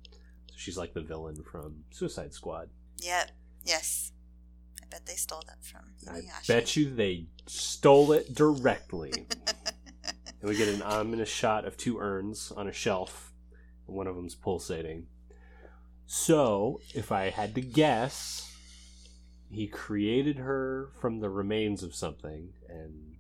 So 0.48 0.56
she's 0.58 0.76
like 0.78 0.96
the 0.96 1.04
villain 1.04 1.44
from 1.44 1.84
Suicide 1.92 2.34
Squad. 2.34 2.72
Yep. 2.98 3.30
Yes. 3.64 4.12
I 4.86 4.96
bet 4.98 5.06
they 5.06 5.14
stole 5.16 5.44
that 5.48 5.64
from 5.64 5.82
I 6.08 6.20
Inuyasha. 6.20 6.48
bet 6.48 6.76
you 6.76 6.94
they 6.94 7.28
stole 7.48 8.12
it 8.12 8.34
directly. 8.34 9.28
And 10.42 10.52
we 10.52 10.58
get 10.58 10.68
an 10.68 10.84
ominous 10.84 11.30
shot 11.30 11.66
of 11.66 11.76
two 11.76 11.98
urns 11.98 12.52
on 12.56 12.68
a 12.68 12.72
shelf. 12.72 13.34
and 13.88 13.96
One 13.96 14.06
of 14.06 14.16
them's 14.16 14.36
pulsating. 14.36 15.08
So, 16.06 16.82
if 16.94 17.12
I 17.12 17.32
had 17.32 17.56
to 17.56 17.62
guess, 17.62 18.54
he 19.50 19.66
created 19.66 20.38
her 20.38 20.90
from 21.02 21.20
the 21.20 21.32
remains 21.32 21.82
of 21.82 21.96
something 21.96 22.54
and 22.70 23.16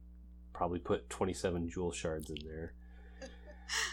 probably 0.53 0.77
put 0.77 1.09
27 1.09 1.67
jewel 1.67 1.91
shards 1.91 2.29
in 2.29 2.37
there. 2.45 2.73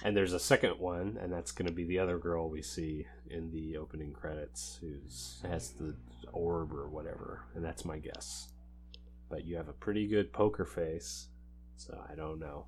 And 0.05 0.15
there's 0.15 0.35
a 0.35 0.39
second 0.39 0.79
one, 0.79 1.17
and 1.19 1.33
that's 1.33 1.53
going 1.53 1.69
to 1.69 1.73
be 1.73 1.85
the 1.85 1.99
other 2.01 2.19
girl 2.19 2.51
we 2.51 2.61
see 2.61 3.07
in 3.31 3.51
the 3.51 3.79
opening 3.79 4.13
credits, 4.13 4.77
who's 4.83 5.41
has 5.49 5.71
the 5.71 5.97
orb 6.33 6.73
or 6.73 6.89
whatever, 6.89 7.47
and 7.55 7.65
that's 7.65 7.85
my 7.85 7.99
guess. 7.99 8.49
But 9.31 9.45
you 9.45 9.57
have 9.57 9.69
a 9.69 9.73
pretty 9.73 10.07
good 10.07 10.33
poker 10.33 10.65
face, 10.65 11.29
so 11.77 11.99
I 12.11 12.15
don't 12.15 12.39
know. 12.39 12.67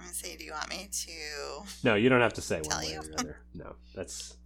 Me 0.00 0.06
see. 0.06 0.36
Do 0.36 0.44
you 0.44 0.52
want 0.52 0.68
me 0.70 0.88
to? 0.90 1.64
No, 1.82 1.94
you 1.94 2.08
don't 2.08 2.20
have 2.20 2.34
to 2.34 2.42
say 2.42 2.60
one 2.62 2.78
way 2.78 2.92
you? 2.92 3.00
or 3.00 3.02
the 3.02 3.14
other. 3.18 3.40
No, 3.54 3.76
that's 3.94 4.36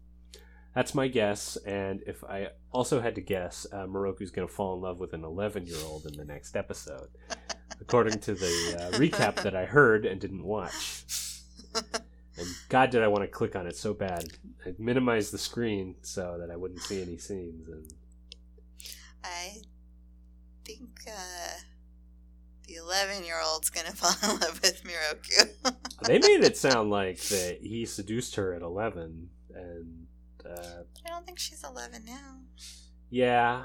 that's 0.74 0.94
my 0.94 1.08
guess. 1.08 1.56
And 1.66 2.02
if 2.06 2.22
I 2.24 2.48
also 2.72 3.00
had 3.00 3.14
to 3.16 3.20
guess, 3.20 3.66
uh, 3.72 3.86
Miroku's 3.86 4.30
going 4.30 4.46
to 4.46 4.52
fall 4.52 4.74
in 4.74 4.82
love 4.82 5.00
with 5.00 5.12
an 5.12 5.24
11 5.24 5.66
year 5.66 5.78
old 5.84 6.06
in 6.06 6.16
the 6.16 6.24
next 6.24 6.56
episode, 6.56 7.08
according 7.80 8.20
to 8.20 8.34
the 8.34 8.76
uh, 8.78 8.96
recap 8.98 9.42
that 9.42 9.56
I 9.56 9.64
heard 9.64 10.04
and 10.06 10.20
didn't 10.20 10.44
watch. 10.44 11.04
And 12.38 12.46
God, 12.68 12.90
did 12.90 13.02
I 13.02 13.08
want 13.08 13.24
to 13.24 13.28
click 13.28 13.56
on 13.56 13.66
it 13.66 13.76
so 13.76 13.92
bad. 13.92 14.26
I 14.64 14.72
minimized 14.78 15.32
the 15.32 15.38
screen 15.38 15.96
so 16.02 16.36
that 16.38 16.50
I 16.50 16.56
wouldn't 16.56 16.80
see 16.80 17.02
any 17.02 17.18
scenes. 17.18 17.68
And 17.68 17.92
I 19.28 19.56
think 20.64 20.88
uh, 21.06 21.58
the 22.66 22.74
11 22.76 23.24
year 23.24 23.40
old's 23.44 23.70
gonna 23.70 23.90
fall 23.94 24.12
in 24.22 24.40
love 24.40 24.60
with 24.62 24.82
Miroku. 24.84 25.74
they 26.06 26.18
made 26.18 26.44
it 26.44 26.56
sound 26.66 26.90
like 26.90 27.20
that 27.28 27.58
he 27.62 27.84
seduced 27.86 28.36
her 28.36 28.54
at 28.54 28.62
11, 28.62 29.28
and 29.54 30.06
uh, 30.44 30.82
I 31.06 31.08
don't 31.08 31.26
think 31.26 31.38
she's 31.38 31.64
11 31.64 32.04
now. 32.04 32.38
yeah, 33.10 33.64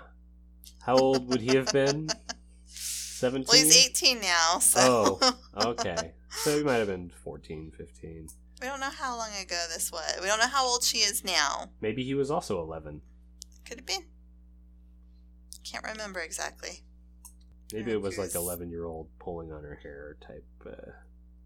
how 0.81 0.95
old 0.97 1.27
would 1.29 1.41
he 1.41 1.55
have 1.55 1.71
been? 1.71 2.09
17? 2.65 3.45
Well, 3.47 3.63
he's 3.63 3.87
18 3.87 4.19
now, 4.19 4.59
so 4.59 5.17
Oh. 5.21 5.35
Okay. 5.55 6.13
So 6.43 6.57
he 6.57 6.63
might 6.63 6.75
have 6.77 6.87
been 6.87 7.09
14, 7.23 7.71
15. 7.77 8.27
we 8.61 8.67
don't 8.67 8.79
know 8.81 8.89
how 8.89 9.15
long 9.17 9.29
ago 9.41 9.63
this 9.73 9.91
was. 9.93 10.17
We 10.19 10.27
don't 10.27 10.39
know 10.39 10.47
how 10.47 10.65
old 10.65 10.83
she 10.83 10.97
is 10.97 11.23
now. 11.23 11.69
Maybe 11.79 12.03
he 12.03 12.15
was 12.15 12.29
also 12.31 12.59
11. 12.61 13.01
Could 13.65 13.77
have 13.77 13.85
been. 13.85 14.03
Can't 15.63 15.85
remember 15.85 16.19
exactly. 16.19 16.83
Maybe 17.71 17.91
Yeah, 17.91 17.97
it 17.97 18.01
was 18.01 18.17
like 18.17 18.35
11 18.35 18.69
year 18.69 18.85
old 18.85 19.07
pulling 19.19 19.51
on 19.51 19.63
her 19.63 19.79
hair 19.81 20.17
type, 20.25 20.45
uh, 20.65 20.91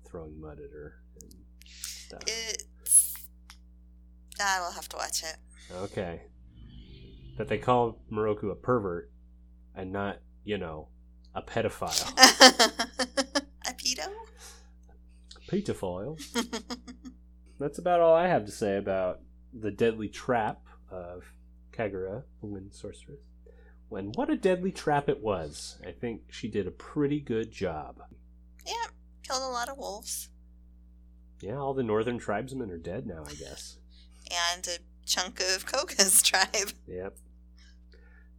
throwing 0.10 0.40
mud 0.40 0.60
at 0.60 0.72
her 0.72 0.96
and 1.22 1.34
stuff. 1.66 2.22
It's. 2.28 3.14
I 4.40 4.60
will 4.60 4.72
have 4.72 4.90
to 4.90 4.98
watch 4.98 5.24
it. 5.24 5.38
Okay. 5.74 6.22
That 7.38 7.48
they 7.48 7.58
call 7.58 8.00
Miroku 8.12 8.52
a 8.52 8.56
pervert 8.56 9.12
and 9.76 9.92
not, 9.92 10.20
you 10.44 10.58
know, 10.58 10.90
a 11.34 11.42
pedophile. 11.42 12.12
a 13.68 13.74
pedo? 13.74 14.08
Pedophile. 15.50 16.20
That's 17.60 17.80
about 17.80 18.02
all 18.02 18.16
I 18.16 18.28
have 18.28 18.46
to 18.46 18.52
say 18.52 18.78
about 18.78 19.22
the 19.54 19.72
deadly 19.72 20.10
trap 20.10 20.62
of 20.92 21.24
Kagura, 21.72 22.24
the 22.42 22.48
Wind 22.48 22.74
Sorceress. 22.74 23.20
When 23.90 24.12
what 24.14 24.30
a 24.30 24.36
deadly 24.36 24.72
trap 24.72 25.08
it 25.10 25.22
was. 25.22 25.78
I 25.86 25.92
think 25.92 26.24
she 26.32 26.48
did 26.50 26.68
a 26.68 26.72
pretty 26.72 27.20
good 27.20 27.52
job. 27.52 28.02
yeah, 28.66 28.74
killed 29.24 29.44
a 29.44 29.48
lot 29.48 29.70
of 29.70 29.78
wolves. 29.78 30.30
Yeah, 31.42 31.56
all 31.58 31.74
the 31.74 31.84
northern 31.84 32.18
tribesmen 32.18 32.72
are 32.72 32.78
dead 32.78 33.06
now, 33.06 33.24
I 33.28 33.34
guess. 33.34 33.78
And 34.54 34.68
a 34.68 34.80
chunk 35.06 35.40
of 35.40 35.66
Koga's 35.66 36.22
tribe. 36.24 36.74
Yep. 36.86 37.16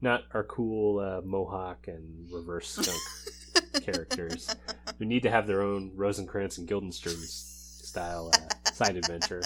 Not 0.02 0.24
our 0.34 0.44
cool 0.44 0.98
uh, 0.98 1.22
Mohawk 1.24 1.88
and 1.88 2.30
reverse 2.30 2.68
skunk 2.68 3.82
characters 3.84 4.54
who 4.98 5.06
need 5.06 5.22
to 5.22 5.30
have 5.30 5.46
their 5.46 5.62
own 5.62 5.92
Rosencrantz 5.94 6.58
and 6.58 6.68
Guildenstern 6.68 7.16
style 7.16 8.30
uh, 8.34 8.70
side 8.70 8.98
adventure. 8.98 9.42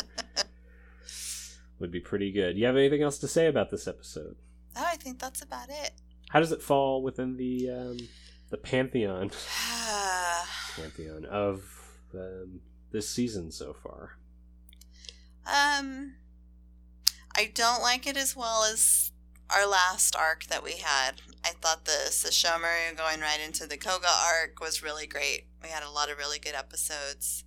Would 1.79 1.93
be 1.93 2.01
pretty 2.01 2.33
good. 2.33 2.59
You 2.59 2.67
have 2.67 2.77
anything 2.77 3.03
else 3.03 3.19
to 3.19 3.29
say 3.29 3.47
about 3.47 3.71
this 3.71 3.87
episode? 3.87 4.35
Oh, 4.77 4.85
I 4.87 4.97
think 4.97 5.19
that's 5.19 5.43
about 5.43 5.69
it. 5.69 5.93
How 6.31 6.41
does 6.41 6.53
it 6.53 6.63
fall 6.63 7.03
within 7.03 7.37
the 7.37 7.71
um, 7.71 7.99
the 8.51 8.57
pantheon 8.57 9.31
pantheon 10.77 11.25
of 11.27 11.65
um, 12.15 12.61
this 12.91 13.09
season 13.09 13.51
so 13.51 13.73
far? 13.75 14.17
um, 15.47 16.15
I 17.37 17.51
don't 17.53 17.83
like 17.83 18.07
it 18.07 18.17
as 18.17 18.37
well 18.37 18.65
as 18.65 19.11
our 19.51 19.67
last 19.67 20.15
arc 20.17 20.45
that 20.47 20.63
we 20.63 20.79
had. 20.79 21.21
I 21.45 21.51
thought 21.51 21.85
the 21.85 22.09
Sesshomaru 22.09 22.97
going 22.97 23.21
right 23.21 23.41
into 23.45 23.67
the 23.67 23.77
Koga 23.77 24.09
arc 24.09 24.61
was 24.61 24.83
really 24.83 25.07
great. 25.07 25.47
We 25.63 25.69
had 25.69 25.83
a 25.83 25.91
lot 25.91 26.11
of 26.11 26.19
really 26.19 26.39
good 26.39 26.55
episodes. 26.55 27.45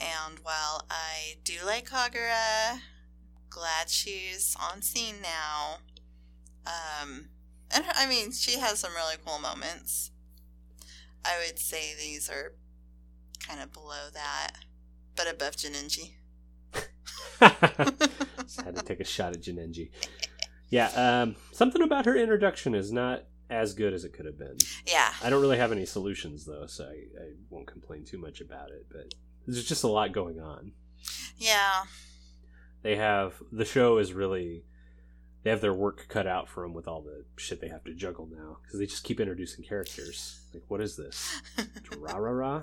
And 0.00 0.38
while 0.42 0.84
I 0.90 1.36
do 1.44 1.54
like 1.64 1.88
Kagura, 1.88 2.80
glad 3.50 3.88
she's 3.88 4.56
on 4.60 4.82
scene 4.82 5.16
now. 5.22 5.78
Um, 6.66 7.28
and 7.70 7.84
I 7.94 8.06
mean, 8.06 8.32
she 8.32 8.58
has 8.58 8.78
some 8.78 8.92
really 8.94 9.16
cool 9.24 9.38
moments. 9.38 10.10
I 11.24 11.38
would 11.44 11.58
say 11.58 11.94
these 11.98 12.30
are 12.30 12.54
kind 13.46 13.60
of 13.60 13.72
below 13.72 14.08
that, 14.12 14.52
but 15.16 15.28
above 15.28 15.56
Jinenji. 15.56 16.12
Just 18.40 18.60
had 18.62 18.76
to 18.76 18.82
take 18.84 19.00
a 19.00 19.04
shot 19.04 19.34
at 19.34 19.42
Jinenji. 19.42 19.90
Yeah, 20.70 20.88
um, 20.90 21.36
something 21.52 21.82
about 21.82 22.04
her 22.06 22.16
introduction 22.16 22.74
is 22.74 22.92
not 22.92 23.24
as 23.50 23.72
good 23.74 23.94
as 23.94 24.04
it 24.04 24.12
could 24.12 24.26
have 24.26 24.38
been. 24.38 24.56
Yeah. 24.86 25.12
I 25.22 25.30
don't 25.30 25.40
really 25.40 25.56
have 25.56 25.72
any 25.72 25.86
solutions 25.86 26.44
though, 26.44 26.66
so 26.66 26.84
I, 26.84 27.22
I 27.22 27.30
won't 27.50 27.66
complain 27.66 28.04
too 28.04 28.18
much 28.18 28.40
about 28.40 28.70
it. 28.70 28.86
But 28.90 29.14
there's 29.46 29.64
just 29.64 29.84
a 29.84 29.88
lot 29.88 30.12
going 30.12 30.40
on. 30.40 30.72
Yeah. 31.36 31.84
They 32.82 32.96
have 32.96 33.34
the 33.50 33.64
show 33.64 33.98
is 33.98 34.12
really 34.12 34.64
they 35.48 35.52
have 35.52 35.62
their 35.62 35.72
work 35.72 36.08
cut 36.10 36.26
out 36.26 36.46
for 36.46 36.62
them 36.62 36.74
with 36.74 36.86
all 36.86 37.00
the 37.00 37.24
shit 37.38 37.58
they 37.58 37.68
have 37.68 37.82
to 37.82 37.94
juggle 37.94 38.28
now 38.30 38.58
because 38.62 38.78
they 38.78 38.84
just 38.84 39.02
keep 39.02 39.18
introducing 39.18 39.64
characters. 39.64 40.42
Like, 40.52 40.62
what 40.68 40.82
is 40.82 40.94
this? 40.94 41.40
Rah 41.96 42.18
rah 42.18 42.30
rah. 42.32 42.60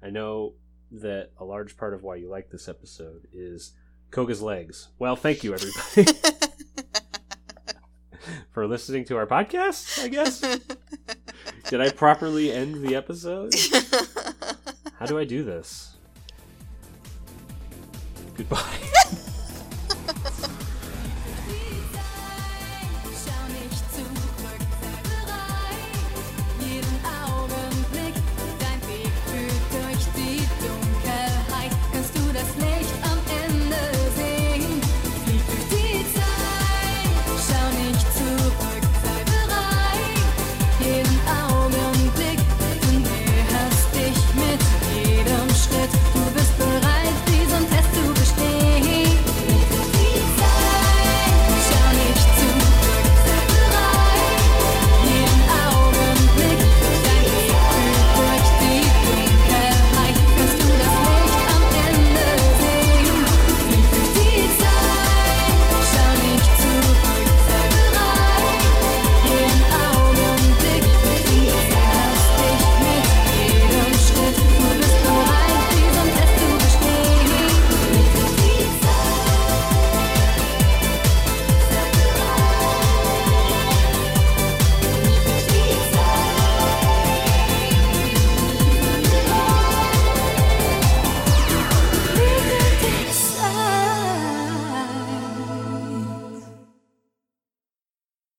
I 0.00 0.10
know 0.10 0.52
that 0.92 1.30
a 1.40 1.44
large 1.44 1.76
part 1.76 1.94
of 1.94 2.04
why 2.04 2.14
you 2.14 2.28
like 2.30 2.50
this 2.50 2.68
episode 2.68 3.26
is 3.32 3.72
Koga's 4.12 4.40
legs. 4.40 4.90
Well, 5.00 5.16
thank 5.16 5.42
you 5.42 5.52
everybody 5.52 6.16
for 8.52 8.68
listening 8.68 9.04
to 9.06 9.16
our 9.16 9.26
podcast. 9.26 10.00
I 10.00 10.06
guess. 10.06 10.42
Did 11.68 11.80
I 11.80 11.90
properly 11.90 12.52
end 12.52 12.84
the 12.86 12.94
episode? 12.94 13.52
How 14.96 15.06
do 15.06 15.18
I 15.18 15.24
do 15.24 15.42
this? 15.42 15.96
Goodbye. 18.36 18.78